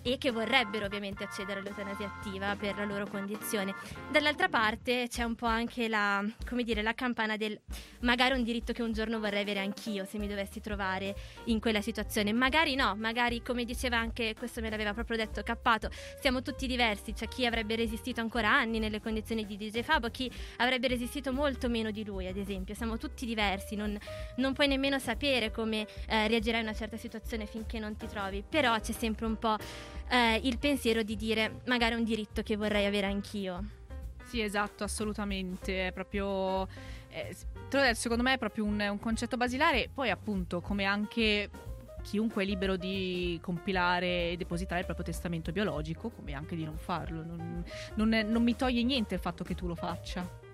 e 0.03 0.19
che 0.19 0.31
vorrebbero 0.31 0.87
ovviamente 0.87 1.25
accedere 1.25 1.61
all'eutanasia 1.61 2.07
attiva 2.07 2.55
per 2.57 2.77
la 2.77 2.85
loro 2.85 3.07
condizione. 3.07 3.75
Dall'altra 4.11 4.49
parte 4.49 5.07
c'è 5.09 5.25
un 5.25 5.35
po' 5.35 5.47
anche 5.47 5.89
la, 5.89 6.25
dire, 6.63 6.83
la 6.83 6.95
campana 6.95 7.37
del 7.37 7.59
magari 8.01 8.35
un 8.35 8.43
diritto 8.43 8.73
che 8.73 8.83
un 8.83 8.93
giorno 8.93 9.19
vorrei 9.19 9.43
avere 9.43 9.61
anch'io 9.61 10.05
se 10.05 10.19
mi 10.19 10.29
dovessi 10.29 10.61
trovare 10.61 11.15
in 11.45 11.61
quella 11.61 11.81
situazione. 11.81 12.33
Magari 12.33 12.75
no, 12.75 12.95
magari 12.97 13.43
come 13.43 13.65
diceva 13.65 13.99
anche, 13.99 14.35
questo 14.37 14.61
me 14.61 14.71
l'aveva 14.71 14.95
proprio 14.95 15.17
detto 15.17 15.43
Cappato, 15.43 15.91
siamo 16.21 16.43
tutti 16.43 16.67
diversi, 16.67 17.13
c'è 17.13 17.29
chi 17.29 17.47
avrebbe 17.47 17.77
resistito 17.77 18.21
ancora 18.21 18.51
anni 18.51 18.79
nelle 18.79 19.01
condizioni 19.01 19.47
di 19.47 19.57
DJ 19.57 19.83
Fabo, 19.83 20.09
chi 20.11 20.31
avrebbe 20.59 20.89
resistito 20.89 21.33
molto 21.33 21.69
meno 21.69 21.91
di 21.91 22.05
lui, 22.05 22.27
ad 22.27 22.37
esempio. 22.37 22.75
Siamo 22.75 22.97
tutti 22.97 23.27
diversi, 23.27 23.75
non, 23.75 23.99
non 24.37 24.53
puoi 24.53 24.69
nemmeno 24.69 24.99
sapere 24.99 25.51
come 25.51 25.87
eh, 26.07 26.29
reagirai 26.29 26.61
in 26.61 26.67
una 26.67 26.77
certa 26.77 26.97
situazione 26.97 27.47
finché 27.47 27.79
non 27.79 27.97
ti 27.97 28.07
trovi, 28.07 28.45
però 28.49 28.79
c'è 28.79 28.93
sempre 28.93 29.27
un 29.27 29.39
po' 29.39 29.57
eh, 30.11 30.41
il 30.43 30.59
pensiero 30.59 31.03
di 31.03 31.17
dire 31.17 31.61
magari 31.67 31.95
è 31.95 31.97
un 31.97 32.05
diritto 32.05 32.43
che 32.43 32.57
vorrei 32.57 32.87
avere 32.87 33.07
anch'io. 33.07 33.65
Sì, 34.25 34.41
esatto, 34.41 34.85
assolutamente. 34.85 35.89
È 35.89 35.93
proprio. 35.93 36.67
Eh, 37.09 37.95
secondo 37.95 38.23
me 38.23 38.35
è 38.35 38.39
proprio 38.39 38.65
un, 38.65 38.81
un 38.81 38.99
concetto 38.99 39.37
basilare. 39.37 39.89
Poi, 39.93 40.11
appunto, 40.11 40.61
come 40.61 40.85
anche 40.85 41.49
chiunque 42.03 42.43
è 42.43 42.47
libero 42.47 42.77
di 42.77 43.39
compilare 43.43 44.31
e 44.31 44.37
depositare 44.37 44.81
il 44.81 44.87
proprio 44.87 45.07
testamento 45.07 45.53
biologico, 45.53 46.11
come 46.11 46.35
anche 46.35 46.57
di 46.57 46.65
non 46.65 46.77
farlo. 46.77 47.23
Non, 47.23 47.65
non, 47.95 48.09
non 48.09 48.43
mi 48.43 48.55
toglie 48.57 48.83
niente 48.83 49.15
il 49.15 49.21
fatto 49.21 49.45
che 49.45 49.55
tu 49.55 49.67
lo 49.67 49.75
faccia 49.75 50.47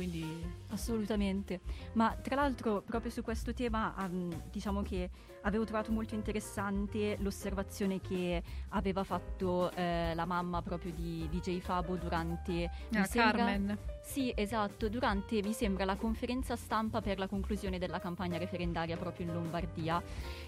quindi... 0.00 0.58
Assolutamente, 0.68 1.60
ma 1.94 2.16
tra 2.22 2.36
l'altro 2.36 2.80
proprio 2.80 3.10
su 3.10 3.22
questo 3.22 3.52
tema 3.52 3.92
um, 3.98 4.30
diciamo 4.50 4.82
che 4.82 5.10
avevo 5.42 5.64
trovato 5.64 5.90
molto 5.90 6.14
interessante 6.14 7.16
l'osservazione 7.20 8.00
che 8.00 8.42
aveva 8.68 9.04
fatto 9.04 9.70
eh, 9.72 10.12
la 10.14 10.24
mamma 10.24 10.62
proprio 10.62 10.92
di 10.92 11.28
DJ 11.30 11.60
Fabo 11.60 11.96
durante... 11.96 12.70
Ah, 12.94 13.04
sembra, 13.04 13.44
Carmen. 13.44 13.78
Sì, 14.02 14.32
esatto, 14.34 14.88
durante 14.88 15.42
mi 15.42 15.52
sembra 15.52 15.84
la 15.84 15.96
conferenza 15.96 16.56
stampa 16.56 17.00
per 17.00 17.18
la 17.18 17.26
conclusione 17.26 17.78
della 17.78 18.00
campagna 18.00 18.38
referendaria 18.38 18.96
proprio 18.96 19.26
in 19.26 19.32
Lombardia. 19.32 20.02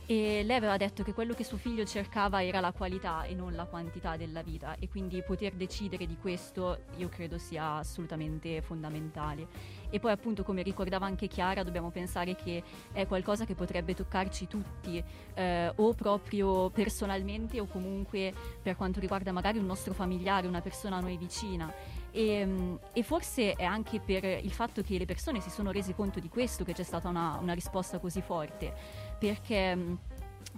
E 0.06 0.42
lei 0.44 0.56
aveva 0.56 0.76
detto 0.76 1.02
che 1.02 1.12
quello 1.12 1.34
che 1.34 1.44
suo 1.44 1.56
figlio 1.56 1.84
cercava 1.84 2.42
era 2.42 2.60
la 2.60 2.72
qualità 2.72 3.24
e 3.24 3.34
non 3.34 3.54
la 3.54 3.64
quantità 3.64 4.16
della 4.16 4.42
vita 4.42 4.76
e 4.78 4.88
quindi 4.88 5.22
poter 5.22 5.52
decidere 5.54 6.06
di 6.06 6.16
questo 6.16 6.84
io 6.96 7.08
credo 7.08 7.38
sia 7.38 7.74
assolutamente 7.74 8.60
fondamentale 8.62 9.41
sociali. 9.42 9.80
E 9.90 10.00
poi 10.00 10.10
appunto 10.10 10.42
come 10.42 10.62
ricordava 10.62 11.04
anche 11.04 11.28
Chiara 11.28 11.62
dobbiamo 11.62 11.90
pensare 11.90 12.34
che 12.34 12.62
è 12.92 13.06
qualcosa 13.06 13.44
che 13.44 13.54
potrebbe 13.54 13.94
toccarci 13.94 14.46
tutti 14.46 15.02
eh, 15.34 15.70
o 15.74 15.92
proprio 15.92 16.70
personalmente 16.70 17.60
o 17.60 17.66
comunque 17.66 18.32
per 18.62 18.74
quanto 18.74 19.00
riguarda 19.00 19.32
magari 19.32 19.58
un 19.58 19.66
nostro 19.66 19.92
familiare, 19.92 20.46
una 20.46 20.62
persona 20.62 20.96
a 20.96 21.00
noi 21.00 21.18
vicina 21.18 21.70
E, 22.10 22.44
mm, 22.46 22.74
e, 22.94 23.02
forse 23.02 23.52
è 23.52 23.64
anche 23.64 24.00
per 24.00 24.24
il 24.24 24.52
fatto 24.52 24.80
che 24.80 24.96
le 24.96 25.04
persone 25.04 25.40
si 25.40 25.50
sono 25.50 25.70
rese 25.70 25.94
conto 25.94 26.20
di 26.20 26.28
questo 26.28 26.64
che 26.64 26.72
c'è 26.72 26.84
stata 26.84 27.08
una, 27.08 27.38
una 27.40 27.52
risposta 27.52 27.98
così 27.98 28.22
forte, 28.22 28.72
perché 29.18 29.76
mm, 29.76 29.94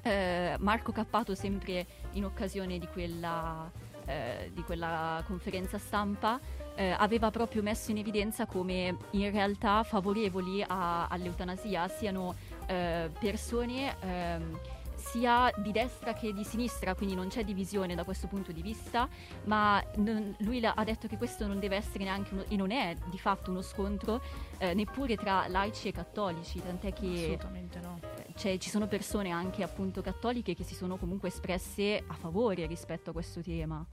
eh, 0.02 0.56
Marco 0.60 0.92
Cappato 0.92 1.34
sempre 1.34 1.86
in 2.12 2.24
occasione 2.24 2.78
di 2.78 2.86
quella, 2.86 3.70
eh, 4.06 4.50
di 4.52 4.62
quella 4.62 5.22
conferenza 5.26 5.78
stampa 5.78 6.38
eh, 6.74 6.94
aveva 6.96 7.30
proprio 7.30 7.62
messo 7.62 7.90
in 7.90 7.98
evidenza 7.98 8.46
come 8.46 8.96
in 9.10 9.30
realtà 9.30 9.82
favorevoli 9.82 10.62
a, 10.66 11.06
all'eutanasia 11.06 11.88
siano 11.88 12.34
eh, 12.66 13.10
persone 13.18 13.96
ehm, 14.00 14.58
sia 15.04 15.52
di 15.58 15.70
destra 15.70 16.14
che 16.14 16.32
di 16.32 16.44
sinistra, 16.44 16.94
quindi 16.94 17.14
non 17.14 17.28
c'è 17.28 17.44
divisione 17.44 17.94
da 17.94 18.04
questo 18.04 18.26
punto 18.26 18.52
di 18.52 18.62
vista, 18.62 19.08
ma 19.44 19.82
non, 19.96 20.34
lui 20.38 20.64
ha 20.64 20.84
detto 20.84 21.06
che 21.06 21.16
questo 21.16 21.46
non 21.46 21.58
deve 21.58 21.76
essere 21.76 22.04
neanche 22.04 22.32
uno, 22.32 22.44
e 22.48 22.56
non 22.56 22.70
è 22.70 22.96
di 23.10 23.18
fatto 23.18 23.50
uno 23.50 23.62
scontro 23.62 24.22
eh, 24.58 24.74
neppure 24.74 25.16
tra 25.16 25.46
laici 25.48 25.88
e 25.88 25.92
cattolici, 25.92 26.62
tant'è 26.62 26.92
che 26.92 27.12
Assolutamente 27.14 27.80
no. 27.80 28.00
Cioè, 28.34 28.58
ci 28.58 28.70
sono 28.70 28.86
persone 28.86 29.30
anche 29.30 29.62
appunto 29.62 30.00
cattoliche 30.00 30.54
che 30.54 30.64
si 30.64 30.74
sono 30.74 30.96
comunque 30.96 31.28
espresse 31.28 32.02
a 32.06 32.14
favore 32.14 32.66
rispetto 32.66 33.10
a 33.10 33.12
questo 33.12 33.42
tema. 33.42 33.84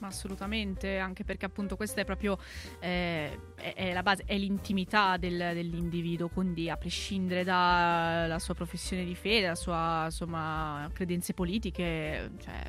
Ma 0.00 0.08
assolutamente, 0.08 0.98
anche 0.98 1.24
perché 1.24 1.44
appunto 1.44 1.76
questa 1.76 2.00
è 2.00 2.04
proprio 2.04 2.38
eh, 2.80 3.38
è, 3.54 3.74
è 3.74 3.92
la 3.92 4.02
base, 4.02 4.24
è 4.24 4.36
l'intimità 4.36 5.18
del, 5.18 5.36
dell'individuo, 5.36 6.28
quindi 6.28 6.70
a 6.70 6.76
prescindere 6.76 7.44
dalla 7.44 8.38
sua 8.38 8.54
professione 8.54 9.04
di 9.04 9.14
fede, 9.14 9.42
dalla 9.42 9.54
sua 9.54 10.02
insomma, 10.06 10.90
credenze 10.92 11.34
politiche, 11.34 12.30
cioè, 12.42 12.62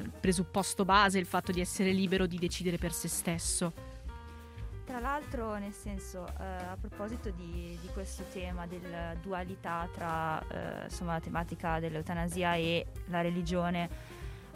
il 0.00 0.10
presupposto 0.10 0.84
base 0.84 1.18
il 1.18 1.26
fatto 1.26 1.52
di 1.52 1.60
essere 1.60 1.92
libero 1.92 2.26
di 2.26 2.38
decidere 2.38 2.78
per 2.78 2.92
se 2.92 3.08
stesso. 3.08 3.72
Tra 4.84 4.98
l'altro, 4.98 5.56
nel 5.56 5.72
senso, 5.72 6.26
eh, 6.26 6.44
a 6.44 6.76
proposito 6.78 7.30
di, 7.30 7.78
di, 7.80 7.88
questo 7.94 8.24
tema 8.32 8.66
della 8.66 9.14
dualità 9.22 9.88
tra 9.90 10.42
eh, 10.48 10.84
insomma, 10.84 11.12
la 11.12 11.20
tematica 11.20 11.78
dell'eutanasia 11.78 12.56
e 12.56 12.86
la 13.06 13.20
religione, 13.20 13.88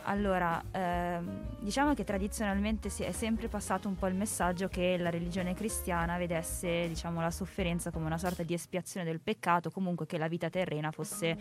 allora, 0.07 0.62
ehm, 0.71 1.59
diciamo 1.59 1.95
che 1.95 2.05
tradizionalmente 2.05 2.88
si 2.88 3.03
è 3.03 3.12
sempre 3.12 3.49
passato 3.49 3.88
un 3.88 3.97
po' 3.97 4.07
il 4.07 4.14
messaggio 4.14 4.69
che 4.69 4.97
la 4.97 5.11
religione 5.11 5.55
cristiana 5.55 6.16
vedesse 6.16 6.87
diciamo, 6.88 7.21
la 7.21 7.31
sofferenza 7.31 7.90
come 7.90 8.07
una 8.07 8.19
sorta 8.19 8.42
di 8.42 8.55
espiazione 8.55 9.05
del 9.05 9.21
peccato, 9.21 9.71
comunque 9.71 10.07
che 10.07 10.16
la 10.16 10.29
vita 10.29 10.49
terrena 10.49 10.92
fosse 10.92 11.37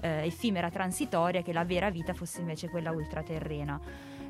eh, 0.00 0.26
effimera, 0.26 0.70
transitoria, 0.70 1.42
che 1.42 1.52
la 1.52 1.64
vera 1.64 1.90
vita 1.90 2.14
fosse 2.14 2.40
invece 2.40 2.68
quella 2.68 2.92
ultraterrena. 2.92 3.80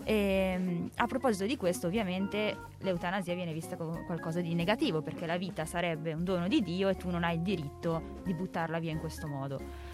E, 0.03 0.15
ehm, 0.15 0.91
a 0.97 1.07
proposito 1.07 1.45
di 1.45 1.59
questo, 1.59 1.89
ovviamente 1.89 2.57
l'eutanasia 2.79 3.35
viene 3.35 3.53
vista 3.53 3.77
come 3.77 4.05
qualcosa 4.07 4.41
di 4.41 4.55
negativo, 4.55 5.03
perché 5.03 5.27
la 5.27 5.37
vita 5.37 5.67
sarebbe 5.67 6.15
un 6.15 6.25
dono 6.25 6.49
di 6.49 6.63
Dio 6.63 6.89
e 6.89 6.97
tu 6.97 7.11
non 7.11 7.23
hai 7.23 7.37
il 7.37 7.43
diritto 7.43 8.21
di 8.25 8.33
buttarla 8.33 8.79
via 8.79 8.93
in 8.93 8.99
questo 8.99 9.27
modo 9.27 9.88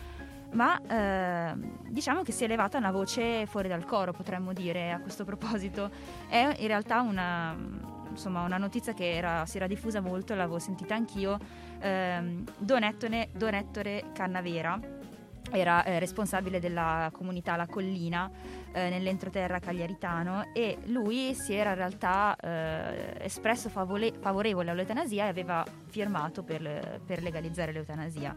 ma 0.54 0.80
eh, 0.86 1.54
diciamo 1.88 2.22
che 2.22 2.32
si 2.32 2.44
è 2.44 2.46
levata 2.46 2.78
una 2.78 2.90
voce 2.90 3.46
fuori 3.46 3.68
dal 3.68 3.84
coro, 3.84 4.12
potremmo 4.12 4.52
dire 4.52 4.92
a 4.92 5.00
questo 5.00 5.24
proposito. 5.24 5.90
È 6.28 6.56
in 6.58 6.66
realtà 6.66 7.00
una, 7.00 7.54
insomma, 8.08 8.42
una 8.42 8.58
notizia 8.58 8.94
che 8.94 9.12
era, 9.12 9.44
si 9.46 9.56
era 9.56 9.66
diffusa 9.66 10.00
molto, 10.00 10.34
l'avevo 10.34 10.58
sentita 10.58 10.94
anch'io. 10.94 11.38
Eh, 11.80 12.42
Don, 12.58 12.82
Ettore, 12.82 13.28
Don 13.32 13.54
Ettore 13.54 14.04
Cannavera 14.12 14.80
era 15.50 15.84
eh, 15.84 15.98
responsabile 15.98 16.58
della 16.58 17.10
comunità 17.12 17.54
La 17.54 17.66
Collina 17.66 18.30
eh, 18.72 18.88
nell'entroterra 18.88 19.58
cagliaritano 19.58 20.52
e 20.52 20.78
lui 20.86 21.34
si 21.34 21.52
era 21.52 21.70
in 21.70 21.76
realtà 21.76 22.34
eh, 22.40 23.24
espresso 23.24 23.68
favole- 23.68 24.14
favorevole 24.18 24.70
all'eutanasia 24.70 25.26
e 25.26 25.28
aveva 25.28 25.64
firmato 25.86 26.42
per, 26.42 27.00
per 27.04 27.22
legalizzare 27.22 27.72
l'eutanasia 27.72 28.34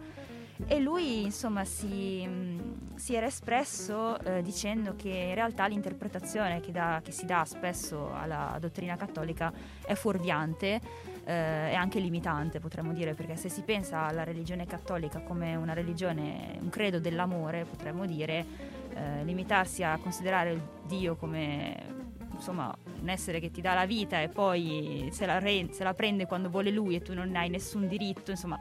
e 0.66 0.80
lui 0.80 1.24
insomma 1.24 1.64
si, 1.66 2.26
mm, 2.26 2.96
si 2.96 3.14
era 3.14 3.28
espresso 3.28 4.20
eh, 4.22 4.42
dicendo 4.42 4.96
che 4.96 5.10
in 5.10 5.36
realtà 5.36 5.68
l'interpretazione 5.68 6.62
che, 6.62 6.72
da, 6.72 7.02
che, 7.04 7.12
si 7.12 7.26
dà 7.26 7.46
spesso 7.46 8.12
alla 8.14 8.58
dottrina 8.60 8.96
cattolica 8.96 9.54
è 9.86 9.94
fuorviante 9.94 10.82
eh, 11.26 11.72
e 11.72 11.74
anche 11.76 12.00
limitante 12.00 12.60
potremmo 12.60 12.92
dire 12.94 13.14
perché 13.14 13.36
se 13.36 13.50
si 13.50 13.62
pensa 13.62 14.02
alla 14.08 14.24
religione 14.24 14.66
cattolica 14.66 15.20
come 15.20 15.56
una 15.56 15.74
religione, 15.74 16.58
un 16.60 16.70
credo 16.70 17.00
dell'amore 17.00 17.66
potremmo 17.66 18.06
dire 18.06 18.46
eh, 18.94 19.24
limitarsi 19.24 19.84
a 19.84 19.98
considerare 20.02 20.76
Dio 20.88 21.16
come 21.16 22.06
insomma 22.34 22.76
un 23.02 23.10
essere 23.10 23.40
che 23.40 23.52
ti 23.52 23.62
dà 23.62 23.74
la 23.74 23.86
vita 23.86 24.22
e 24.22 24.30
poi 24.30 25.10
se 25.12 25.26
la, 25.26 25.40
re- 25.40 25.70
se 25.72 25.84
la 25.84 25.94
prende 25.94 26.26
quando 26.26 26.50
vuole 26.50 26.72
lui 26.72 26.96
e 26.96 27.02
tu 27.02 27.14
non 27.14 27.36
hai 27.36 27.50
nessun 27.50 27.88
diritto 27.88 28.32
insomma 28.32 28.60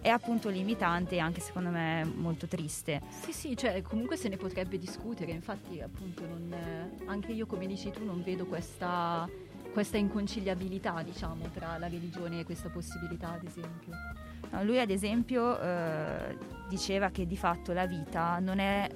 è 0.00 0.08
appunto 0.08 0.48
limitante 0.48 1.16
e 1.16 1.18
anche 1.18 1.40
secondo 1.40 1.70
me 1.70 2.04
molto 2.04 2.46
triste. 2.46 3.00
Sì, 3.20 3.32
sì, 3.32 3.56
cioè 3.56 3.82
comunque 3.82 4.16
se 4.16 4.28
ne 4.28 4.36
potrebbe 4.36 4.78
discutere, 4.78 5.32
infatti 5.32 5.80
appunto 5.80 6.26
non, 6.26 6.54
anche 7.06 7.32
io 7.32 7.46
come 7.46 7.66
dici 7.66 7.90
tu 7.90 8.04
non 8.04 8.22
vedo 8.22 8.46
questa, 8.46 9.28
questa 9.72 9.98
inconciliabilità 9.98 11.02
diciamo 11.02 11.48
tra 11.52 11.76
la 11.78 11.88
religione 11.88 12.40
e 12.40 12.44
questa 12.44 12.70
possibilità 12.70 13.32
ad 13.32 13.44
esempio. 13.44 13.92
No, 14.50 14.64
lui 14.64 14.80
ad 14.80 14.90
esempio 14.90 15.60
eh, 15.60 16.36
diceva 16.68 17.10
che 17.10 17.26
di 17.26 17.36
fatto 17.36 17.72
la 17.72 17.86
vita 17.86 18.38
non 18.38 18.58
è 18.58 18.88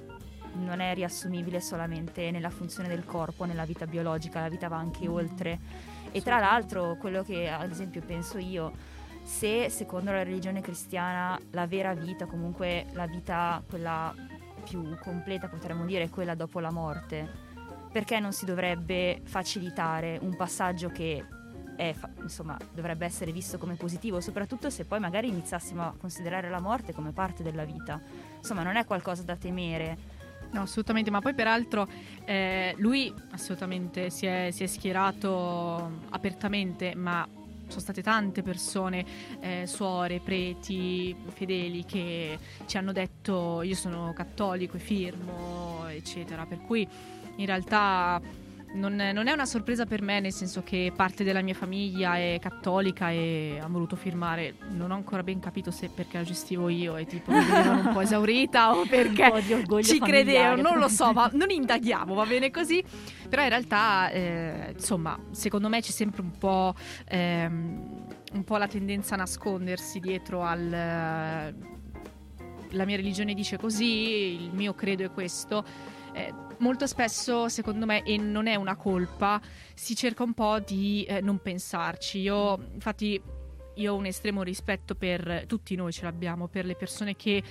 non 0.55 0.79
è 0.79 0.93
riassumibile 0.93 1.59
solamente 1.59 2.31
nella 2.31 2.49
funzione 2.49 2.87
del 2.87 3.03
corpo, 3.03 3.43
nella 3.43 3.65
vita 3.65 3.85
biologica, 3.85 4.39
la 4.39 4.47
vita 4.47 4.69
va 4.69 4.77
anche 4.77 5.05
mm. 5.05 5.11
oltre. 5.11 5.59
E 6.11 6.21
tra 6.21 6.39
l'altro 6.39 6.95
quello 6.95 7.23
che 7.23 7.49
ad 7.49 7.69
esempio 7.69 8.01
penso 8.01 8.37
io 8.37 8.71
se 9.25 9.69
secondo 9.69 10.11
la 10.11 10.21
religione 10.21 10.61
cristiana 10.61 11.37
la 11.49 11.65
vera 11.65 11.95
vita, 11.95 12.27
comunque 12.27 12.85
la 12.93 13.07
vita 13.07 13.61
quella 13.67 14.13
più 14.63 14.95
completa 14.99 15.47
potremmo 15.47 15.83
dire 15.85 16.03
è 16.03 16.09
quella 16.09 16.35
dopo 16.35 16.59
la 16.59 16.71
morte, 16.71 17.27
perché 17.91 18.19
non 18.19 18.33
si 18.33 18.45
dovrebbe 18.45 19.21
facilitare 19.23 20.19
un 20.21 20.35
passaggio 20.35 20.89
che 20.89 21.25
è, 21.75 21.93
insomma, 22.21 22.55
dovrebbe 22.71 23.05
essere 23.05 23.31
visto 23.31 23.57
come 23.57 23.73
positivo, 23.73 24.21
soprattutto 24.21 24.69
se 24.69 24.85
poi 24.85 24.99
magari 24.99 25.27
iniziassimo 25.27 25.81
a 25.81 25.93
considerare 25.97 26.49
la 26.49 26.59
morte 26.59 26.93
come 26.93 27.11
parte 27.11 27.41
della 27.41 27.65
vita. 27.65 27.99
Insomma, 28.37 28.61
non 28.61 28.75
è 28.75 28.85
qualcosa 28.85 29.23
da 29.23 29.35
temere. 29.35 29.97
No, 30.51 30.61
assolutamente, 30.61 31.09
ma 31.09 31.19
poi 31.19 31.33
peraltro 31.33 31.87
eh, 32.25 32.75
lui 32.77 33.13
assolutamente 33.31 34.11
si 34.11 34.27
è, 34.27 34.49
si 34.51 34.63
è 34.63 34.67
schierato 34.67 35.99
apertamente, 36.11 36.95
ma 36.95 37.27
sono 37.67 37.81
state 37.81 38.01
tante 38.01 38.41
persone, 38.41 39.05
eh, 39.39 39.63
suore, 39.65 40.19
preti, 40.19 41.15
fedeli 41.33 41.85
che 41.85 42.37
ci 42.65 42.77
hanno 42.77 42.91
detto 42.91 43.61
io 43.61 43.75
sono 43.75 44.13
cattolico 44.13 44.77
e 44.77 44.79
firmo, 44.79 45.87
eccetera. 45.87 46.45
Per 46.45 46.61
cui 46.61 46.87
in 47.37 47.45
realtà 47.45 48.21
non, 48.75 48.95
non, 48.95 49.27
è 49.27 49.31
una 49.31 49.45
sorpresa 49.45 49.85
per 49.85 50.01
me, 50.01 50.19
nel 50.19 50.33
senso 50.33 50.61
che 50.63 50.91
parte 50.95 51.23
della 51.23 51.41
mia 51.41 51.53
famiglia 51.53 52.17
è 52.17 52.37
cattolica 52.41 53.09
e 53.09 53.59
ha 53.61 53.67
voluto 53.67 53.95
firmare. 53.95 54.55
Non 54.69 54.91
ho 54.91 54.95
ancora 54.95 55.23
ben 55.23 55.39
capito 55.39 55.71
se 55.71 55.89
perché 55.89 56.17
la 56.17 56.23
gestivo 56.23 56.69
io 56.69 56.95
e 56.97 57.05
tipo 57.05 57.31
mi 57.31 57.43
vedevano 57.43 57.87
un 57.87 57.93
po' 57.93 58.01
esaurita 58.01 58.75
o 58.75 58.85
perché 58.85 59.31
ci 59.83 59.99
credevano, 59.99 60.61
non 60.61 60.77
lo 60.77 60.89
so, 60.89 61.11
ma 61.13 61.29
non 61.33 61.49
indaghiamo, 61.49 62.13
va 62.13 62.25
bene 62.25 62.51
così. 62.51 62.83
Però 63.27 63.41
in 63.41 63.49
realtà, 63.49 64.09
eh, 64.09 64.73
insomma, 64.73 65.17
secondo 65.31 65.69
me 65.69 65.81
c'è 65.81 65.91
sempre 65.91 66.21
un 66.21 66.37
po', 66.37 66.75
ehm, 67.07 68.05
un 68.33 68.43
po' 68.43 68.57
la 68.57 68.67
tendenza 68.67 69.15
a 69.15 69.17
nascondersi 69.17 69.99
dietro 69.99 70.43
al... 70.43 71.53
La 72.71 72.83
mia 72.83 72.97
religione 72.97 73.33
dice 73.33 73.57
così, 73.57 74.43
il 74.43 74.49
mio 74.51 74.73
credo 74.73 75.03
è 75.03 75.11
questo. 75.11 75.63
Eh, 76.11 76.33
molto 76.59 76.87
spesso, 76.87 77.49
secondo 77.49 77.85
me, 77.85 78.03
e 78.03 78.17
non 78.17 78.47
è 78.47 78.55
una 78.55 78.75
colpa, 78.75 79.41
si 79.73 79.95
cerca 79.95 80.23
un 80.23 80.33
po' 80.33 80.59
di 80.59 81.03
eh, 81.03 81.21
non 81.21 81.39
pensarci. 81.41 82.19
Io, 82.19 82.69
infatti, 82.73 83.21
io 83.75 83.93
ho 83.93 83.95
un 83.95 84.05
estremo 84.05 84.43
rispetto 84.43 84.95
per 84.95 85.45
tutti 85.47 85.75
noi 85.75 85.91
ce 85.91 86.03
l'abbiamo, 86.03 86.47
per 86.47 86.65
le 86.65 86.75
persone 86.75 87.15
che 87.15 87.43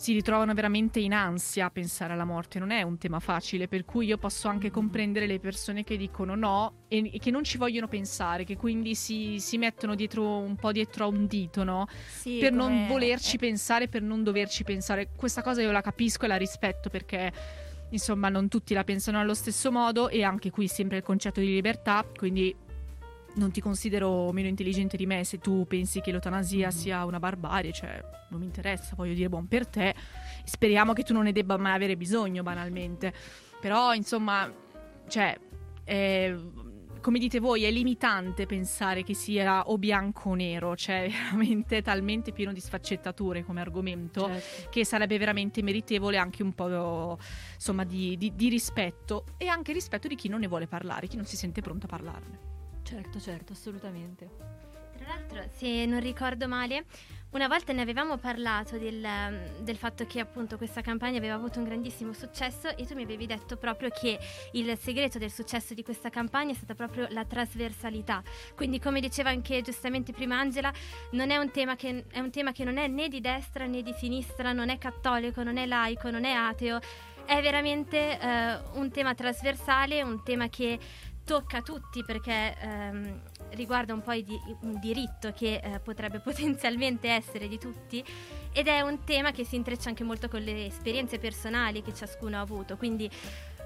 si 0.00 0.14
ritrovano 0.14 0.54
veramente 0.54 0.98
in 0.98 1.12
ansia 1.12 1.66
a 1.66 1.70
pensare 1.70 2.14
alla 2.14 2.24
morte. 2.24 2.58
Non 2.58 2.70
è 2.70 2.80
un 2.80 2.96
tema 2.96 3.20
facile, 3.20 3.68
per 3.68 3.84
cui 3.84 4.06
io 4.06 4.16
posso 4.16 4.48
anche 4.48 4.70
comprendere 4.70 5.26
le 5.26 5.38
persone 5.38 5.84
che 5.84 5.98
dicono 5.98 6.34
no 6.34 6.84
e, 6.88 7.10
e 7.12 7.18
che 7.18 7.30
non 7.30 7.44
ci 7.44 7.58
vogliono 7.58 7.86
pensare, 7.86 8.44
che 8.44 8.56
quindi 8.56 8.94
si, 8.94 9.38
si, 9.40 9.58
mettono 9.58 9.94
dietro 9.94 10.38
un 10.38 10.56
po' 10.56 10.72
dietro 10.72 11.04
a 11.04 11.08
un 11.08 11.26
dito, 11.26 11.64
no? 11.64 11.86
Sì, 12.08 12.38
per 12.40 12.50
non 12.50 12.86
volerci 12.88 13.36
pensare, 13.36 13.88
per 13.88 14.00
non 14.00 14.22
doverci 14.22 14.64
pensare. 14.64 15.10
Questa 15.14 15.42
cosa 15.42 15.60
io 15.60 15.70
la 15.70 15.82
capisco 15.82 16.24
e 16.24 16.28
la 16.28 16.36
rispetto 16.36 16.88
perché 16.88 17.30
insomma 17.90 18.28
non 18.28 18.48
tutti 18.48 18.74
la 18.74 18.84
pensano 18.84 19.18
allo 19.20 19.34
stesso 19.34 19.70
modo 19.70 20.08
e 20.08 20.22
anche 20.22 20.50
qui 20.50 20.68
sempre 20.68 20.98
il 20.98 21.02
concetto 21.02 21.40
di 21.40 21.46
libertà, 21.46 22.04
quindi 22.16 22.54
non 23.34 23.50
ti 23.50 23.60
considero 23.60 24.32
meno 24.32 24.48
intelligente 24.48 24.96
di 24.96 25.06
me 25.06 25.24
se 25.24 25.38
tu 25.38 25.64
pensi 25.66 26.00
che 26.00 26.10
l'eutanasia 26.10 26.68
mm. 26.68 26.70
sia 26.70 27.04
una 27.04 27.18
barbarie, 27.18 27.72
cioè 27.72 28.02
non 28.30 28.40
mi 28.40 28.46
interessa, 28.46 28.94
voglio 28.96 29.14
dire 29.14 29.28
buon 29.28 29.46
per 29.46 29.66
te, 29.66 29.94
speriamo 30.44 30.92
che 30.92 31.02
tu 31.02 31.12
non 31.12 31.24
ne 31.24 31.32
debba 31.32 31.56
mai 31.56 31.74
avere 31.74 31.96
bisogno 31.96 32.42
banalmente, 32.42 33.12
però 33.60 33.94
insomma, 33.94 34.50
cioè, 35.08 35.38
eh, 35.84 36.36
come 37.00 37.18
dite 37.18 37.40
voi, 37.40 37.64
è 37.64 37.70
limitante 37.70 38.46
pensare 38.46 39.02
che 39.02 39.14
sia 39.14 39.68
o 39.68 39.78
bianco 39.78 40.30
o 40.30 40.34
nero, 40.34 40.76
cioè 40.76 41.08
veramente 41.10 41.82
talmente 41.82 42.32
pieno 42.32 42.52
di 42.52 42.60
sfaccettature 42.60 43.44
come 43.44 43.60
argomento 43.60 44.26
certo. 44.26 44.70
che 44.70 44.84
sarebbe 44.84 45.18
veramente 45.18 45.62
meritevole 45.62 46.16
anche 46.18 46.42
un 46.42 46.52
po' 46.52 47.18
insomma, 47.54 47.84
di, 47.84 48.16
di, 48.16 48.34
di 48.34 48.48
rispetto 48.48 49.24
e 49.36 49.48
anche 49.48 49.72
rispetto 49.72 50.08
di 50.08 50.14
chi 50.14 50.28
non 50.28 50.40
ne 50.40 50.46
vuole 50.46 50.66
parlare, 50.66 51.06
chi 51.06 51.16
non 51.16 51.24
si 51.24 51.36
sente 51.36 51.60
pronto 51.60 51.86
a 51.86 51.88
parlarne. 51.88 52.38
Certo, 52.82 53.20
certo, 53.20 53.52
assolutamente. 53.52 54.28
Tra 54.96 55.06
l'altro, 55.08 55.44
se 55.50 55.86
non 55.86 56.00
ricordo 56.00 56.46
male, 56.46 56.84
una 57.30 57.46
volta 57.46 57.72
ne 57.72 57.82
avevamo 57.82 58.16
parlato 58.16 58.76
del, 58.76 59.06
del, 59.60 59.76
fatto 59.76 60.04
che 60.04 60.18
appunto 60.18 60.56
questa 60.56 60.80
campagna 60.80 61.18
aveva 61.18 61.34
avuto 61.34 61.58
un 61.58 61.64
grandissimo 61.64 62.12
successo 62.12 62.76
e 62.76 62.84
tu 62.86 62.94
mi 62.94 63.04
avevi 63.04 63.26
detto 63.26 63.56
proprio 63.56 63.88
che 63.90 64.18
il 64.52 64.76
segreto 64.78 65.18
del 65.18 65.30
successo 65.30 65.72
di 65.72 65.84
questa 65.84 66.10
campagna 66.10 66.50
è 66.50 66.54
stata 66.54 66.74
proprio 66.74 67.06
la 67.10 67.24
trasversalità. 67.24 68.22
Quindi 68.56 68.80
come 68.80 69.00
diceva 69.00 69.30
anche 69.30 69.62
giustamente 69.62 70.12
prima 70.12 70.40
Angela, 70.40 70.72
non 71.12 71.30
è 71.30 71.36
un 71.36 71.52
tema 71.52 71.76
che, 71.76 72.04
è 72.10 72.18
un 72.18 72.30
tema 72.30 72.50
che 72.50 72.64
non 72.64 72.78
è 72.78 72.88
né 72.88 73.08
di 73.08 73.20
destra 73.20 73.64
né 73.66 73.82
di 73.82 73.94
sinistra, 73.96 74.52
non 74.52 74.68
è 74.68 74.78
cattolico, 74.78 75.44
non 75.44 75.56
è 75.56 75.66
laico, 75.66 76.10
non 76.10 76.24
è 76.24 76.32
ateo, 76.32 76.80
è 77.24 77.40
veramente 77.40 78.18
eh, 78.18 78.58
un 78.72 78.90
tema 78.90 79.14
trasversale, 79.14 80.02
un 80.02 80.20
tema 80.24 80.48
che 80.48 80.78
tocca 81.30 81.62
tutti 81.62 82.02
perché 82.02 82.56
ehm, 82.58 83.20
riguarda 83.50 83.94
un 83.94 84.02
po' 84.02 84.14
di, 84.14 84.36
un 84.62 84.80
diritto 84.80 85.32
che 85.32 85.60
eh, 85.62 85.78
potrebbe 85.78 86.18
potenzialmente 86.18 87.08
essere 87.08 87.46
di 87.46 87.56
tutti 87.56 88.04
ed 88.50 88.66
è 88.66 88.80
un 88.80 89.04
tema 89.04 89.30
che 89.30 89.44
si 89.44 89.54
intreccia 89.54 89.90
anche 89.90 90.02
molto 90.02 90.28
con 90.28 90.40
le 90.40 90.66
esperienze 90.66 91.20
personali 91.20 91.82
che 91.82 91.94
ciascuno 91.94 92.36
ha 92.36 92.40
avuto, 92.40 92.76
quindi 92.76 93.08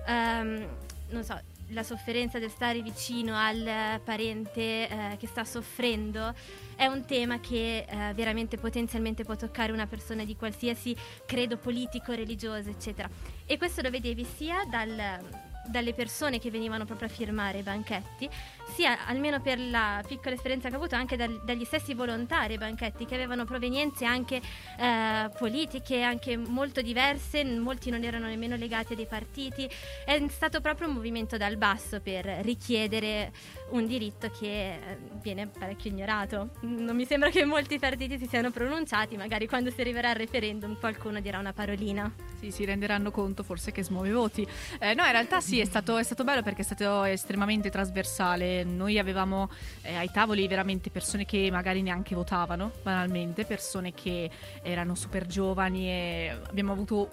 ehm, 0.06 0.68
non 1.08 1.24
so, 1.24 1.40
la 1.68 1.82
sofferenza 1.82 2.38
del 2.38 2.50
stare 2.50 2.82
vicino 2.82 3.34
al 3.34 3.98
parente 4.04 4.60
eh, 4.86 5.16
che 5.18 5.26
sta 5.26 5.42
soffrendo 5.46 6.34
è 6.76 6.84
un 6.84 7.06
tema 7.06 7.40
che 7.40 7.86
eh, 7.88 8.12
veramente 8.12 8.58
potenzialmente 8.58 9.24
può 9.24 9.36
toccare 9.36 9.72
una 9.72 9.86
persona 9.86 10.24
di 10.24 10.36
qualsiasi 10.36 10.94
credo 11.24 11.56
politico, 11.56 12.12
religioso, 12.12 12.68
eccetera. 12.68 13.08
E 13.46 13.56
questo 13.56 13.80
lo 13.80 13.88
vedevi 13.88 14.26
sia 14.36 14.66
dal 14.68 15.52
dalle 15.66 15.94
persone 15.94 16.38
che 16.38 16.50
venivano 16.50 16.84
proprio 16.84 17.08
a 17.08 17.10
firmare 17.10 17.58
i 17.58 17.62
banchetti, 17.62 18.28
sia 18.74 19.06
almeno 19.06 19.40
per 19.40 19.58
la 19.58 20.02
piccola 20.06 20.34
esperienza 20.34 20.68
che 20.68 20.74
ho 20.74 20.78
avuto 20.78 20.94
anche 20.94 21.16
dal, 21.16 21.42
dagli 21.44 21.64
stessi 21.64 21.94
volontari 21.94 22.58
banchetti 22.58 23.04
che 23.04 23.14
avevano 23.14 23.44
provenienze 23.44 24.04
anche 24.04 24.40
eh, 24.78 25.30
politiche, 25.38 26.02
anche 26.02 26.36
molto 26.36 26.82
diverse, 26.82 27.44
molti 27.44 27.90
non 27.90 28.02
erano 28.02 28.26
nemmeno 28.26 28.56
legati 28.56 28.94
a 28.94 28.96
dei 28.96 29.06
partiti, 29.06 29.68
è 30.04 30.22
stato 30.28 30.60
proprio 30.60 30.88
un 30.88 30.94
movimento 30.94 31.36
dal 31.36 31.56
basso 31.56 32.00
per 32.00 32.24
richiedere 32.42 33.32
un 33.70 33.86
diritto 33.86 34.30
che 34.30 34.74
eh, 34.74 34.98
viene 35.22 35.46
parecchio 35.46 35.90
ignorato. 35.90 36.50
Non 36.60 36.96
mi 36.96 37.06
sembra 37.06 37.30
che 37.30 37.44
molti 37.44 37.78
partiti 37.78 38.18
si 38.18 38.26
siano 38.26 38.50
pronunciati, 38.50 39.16
magari 39.16 39.46
quando 39.46 39.70
si 39.70 39.80
arriverà 39.80 40.10
al 40.10 40.16
referendum 40.16 40.78
qualcuno 40.78 41.20
dirà 41.20 41.38
una 41.38 41.52
parolina. 41.52 42.12
Sì, 42.38 42.50
si 42.50 42.64
renderanno 42.64 43.10
conto 43.10 43.42
forse 43.42 43.72
che 43.72 43.82
smuove 43.82 44.10
voti. 44.12 44.46
Eh, 44.78 44.94
no, 44.94 45.04
in 45.04 45.12
realtà 45.12 45.40
sì, 45.40 45.53
è 45.60 45.64
stato, 45.64 45.96
è 45.96 46.02
stato, 46.02 46.24
bello 46.24 46.42
perché 46.42 46.62
è 46.62 46.64
stato 46.64 47.04
estremamente 47.04 47.70
trasversale. 47.70 48.64
Noi 48.64 48.98
avevamo 48.98 49.50
eh, 49.82 49.94
ai 49.94 50.10
tavoli 50.10 50.46
veramente 50.48 50.90
persone 50.90 51.24
che 51.24 51.48
magari 51.50 51.82
neanche 51.82 52.14
votavano, 52.14 52.72
banalmente, 52.82 53.44
persone 53.44 53.92
che 53.92 54.30
erano 54.62 54.94
super 54.94 55.26
giovani 55.26 55.88
e 55.88 56.38
abbiamo 56.48 56.72
avuto 56.72 57.10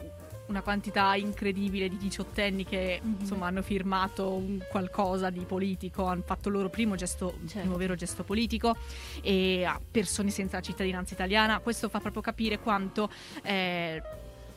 una 0.52 0.62
quantità 0.62 1.16
incredibile 1.16 1.90
di 1.90 1.98
diciottenni 1.98 2.66
che 2.66 3.00
mm-hmm. 3.04 3.20
insomma 3.22 3.48
hanno 3.48 3.62
firmato 3.62 4.32
un 4.32 4.60
qualcosa 4.70 5.30
di 5.30 5.46
politico, 5.46 6.06
hanno 6.06 6.24
fatto 6.24 6.50
il 6.50 6.56
loro 6.56 6.70
primo 6.70 6.96
gesto, 6.96 7.38
certo. 7.46 7.60
primo 7.60 7.78
vero 7.78 7.96
gesto 7.96 8.24
politico 8.24 8.76
e 9.22 9.64
a 9.64 9.80
persone 9.90 10.30
senza 10.30 10.60
cittadinanza 10.60 11.14
italiana. 11.14 11.60
Questo 11.60 11.90
fa 11.90 12.00
proprio 12.00 12.22
capire 12.22 12.60
quanto 12.60 13.10
eh, 13.44 14.02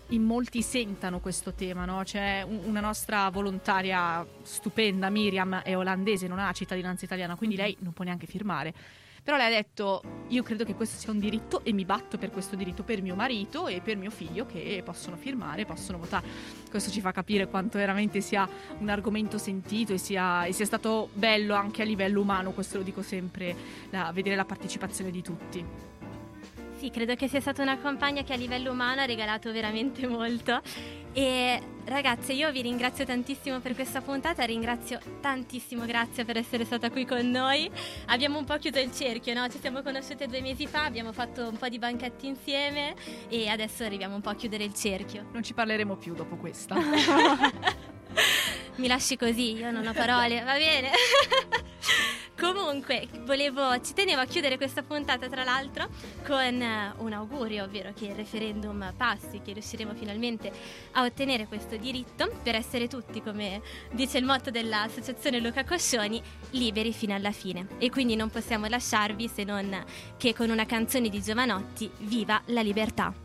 in 0.09 0.23
molti 0.23 0.63
sentano 0.63 1.21
questo 1.21 1.55
tema, 1.55 1.85
no? 1.85 2.03
C'è 2.05 2.43
una 2.43 2.81
nostra 2.81 3.29
volontaria 3.31 4.27
stupenda, 4.43 5.09
Miriam, 5.09 5.61
è 5.63 5.77
olandese, 5.77 6.27
non 6.29 6.39
ha 6.39 6.53
cittadinanza 6.53 7.05
italiana, 7.05 7.37
quindi 7.37 7.57
lei 7.57 7.77
non 7.81 7.93
può 7.93 8.05
neanche 8.05 8.27
firmare. 8.27 8.75
Però 9.25 9.39
lei 9.39 9.47
ha 9.47 9.57
detto: 9.57 10.03
Io 10.29 10.43
credo 10.43 10.65
che 10.65 10.75
questo 10.75 10.99
sia 10.99 11.11
un 11.11 11.19
diritto 11.19 11.65
e 11.65 11.73
mi 11.73 11.87
batto 11.87 12.19
per 12.19 12.31
questo 12.31 12.57
diritto 12.57 12.83
per 12.83 13.01
mio 13.01 13.15
marito 13.15 13.67
e 13.69 13.81
per 13.81 13.97
mio 13.97 14.11
figlio 14.11 14.45
che 14.45 14.83
possono 14.85 15.17
firmare, 15.17 15.65
possono 15.65 15.97
votare. 15.97 16.27
Questo 16.69 16.91
ci 16.91 17.01
fa 17.01 17.11
capire 17.11 17.49
quanto 17.49 17.79
veramente 17.79 18.21
sia 18.21 18.47
un 18.79 18.91
argomento 18.91 19.39
sentito 19.39 19.95
e 19.95 19.99
sia, 19.99 20.45
e 20.45 20.53
sia 20.53 20.67
stato 20.67 21.09
bello 21.15 21.55
anche 21.55 21.81
a 21.81 21.87
livello 21.87 22.21
umano, 22.21 22.51
questo 22.51 22.77
lo 22.77 22.83
dico 22.83 23.01
sempre, 23.01 23.57
la, 23.89 24.11
vedere 24.13 24.37
la 24.37 24.45
partecipazione 24.45 25.11
di 25.11 25.23
tutti. 25.23 25.65
Sì, 26.85 26.91
credo 26.91 27.15
che 27.15 27.29
sia 27.29 27.41
stata 27.41 27.63
una 27.63 27.79
campagna 27.79 28.23
che 28.25 28.35
a 28.35 28.37
livello 28.37 28.73
umano 28.73 29.01
ha 29.01 29.07
regalato 29.07 29.51
veramente 29.51 30.05
molto. 30.07 30.61
E 31.15 31.63
ragazze, 31.87 32.35
io 32.35 32.53
vi 32.53 32.61
ringrazio 32.61 33.07
tantissimo 33.07 33.59
per 33.61 33.75
questa 33.75 34.03
puntata, 34.03 34.45
ringrazio 34.45 35.01
tantissimo 35.23 35.87
Grazia 35.87 36.27
per 36.27 36.37
essere 36.37 36.67
stata 36.67 36.91
qui 36.91 37.07
con 37.07 37.31
noi. 37.31 37.71
Abbiamo 38.09 38.37
un 38.37 38.45
po' 38.45 38.59
chiuso 38.59 38.81
il 38.81 38.93
cerchio, 38.93 39.33
no? 39.33 39.49
Ci 39.49 39.61
siamo 39.61 39.81
conosciute 39.81 40.27
due 40.27 40.43
mesi 40.43 40.67
fa, 40.67 40.85
abbiamo 40.85 41.13
fatto 41.13 41.49
un 41.49 41.57
po' 41.57 41.71
di 41.71 41.79
banchetti 41.79 42.27
insieme 42.27 42.95
e 43.31 43.49
adesso 43.49 43.85
arriviamo 43.85 44.17
un 44.17 44.21
po' 44.21 44.29
a 44.29 44.35
chiudere 44.35 44.65
il 44.65 44.75
cerchio. 44.75 45.25
Non 45.33 45.43
ci 45.43 45.55
parleremo 45.55 45.97
più 45.97 46.13
dopo 46.13 46.37
questa. 46.37 46.77
Mi 48.77 48.89
lasci 48.89 49.17
così, 49.17 49.55
io 49.55 49.71
non 49.71 49.87
ho 49.87 49.93
parole, 49.95 50.43
va 50.43 50.59
bene. 50.59 50.91
Comunque, 52.45 53.09
volevo, 53.25 53.81
ci 53.81 53.95
tenevo 53.95 54.21
a 54.21 54.27
chiudere 54.27 54.59
questa 54.59 54.83
puntata, 54.83 55.31
tra 55.31 55.45
l'altro, 55.45 55.89
con 56.27 56.61
eh, 56.61 56.93
un 56.99 57.13
augurio, 57.15 57.65
ovvero 57.65 57.95
che 57.95 58.05
il 58.05 58.15
referendum 58.15 58.93
passi, 58.95 59.41
che 59.43 59.55
riusciremo 59.55 59.95
finalmente 59.95 60.53
a 60.93 61.05
ottenere 61.05 61.47
questo 61.47 61.79
diritto 61.79 62.31
per 62.43 62.55
essere 62.55 62.87
tutti, 62.87 63.23
come 63.23 63.63
dice 63.93 64.19
il 64.19 64.27
motto 64.27 64.51
dell'associazione 64.51 65.41
Luca 65.41 65.65
Coscioni, 65.65 66.23
liberi 66.51 66.93
fino 66.93 67.15
alla 67.15 67.33
fine. 67.33 67.67
E 67.79 67.89
quindi 67.89 68.15
non 68.15 68.29
possiamo 68.29 68.67
lasciarvi 68.67 69.27
se 69.27 69.45
non 69.45 69.83
che 70.19 70.35
con 70.35 70.51
una 70.51 70.67
canzone 70.67 71.09
di 71.09 71.23
Giovanotti, 71.23 71.91
Viva 71.97 72.43
la 72.49 72.61
libertà! 72.61 73.24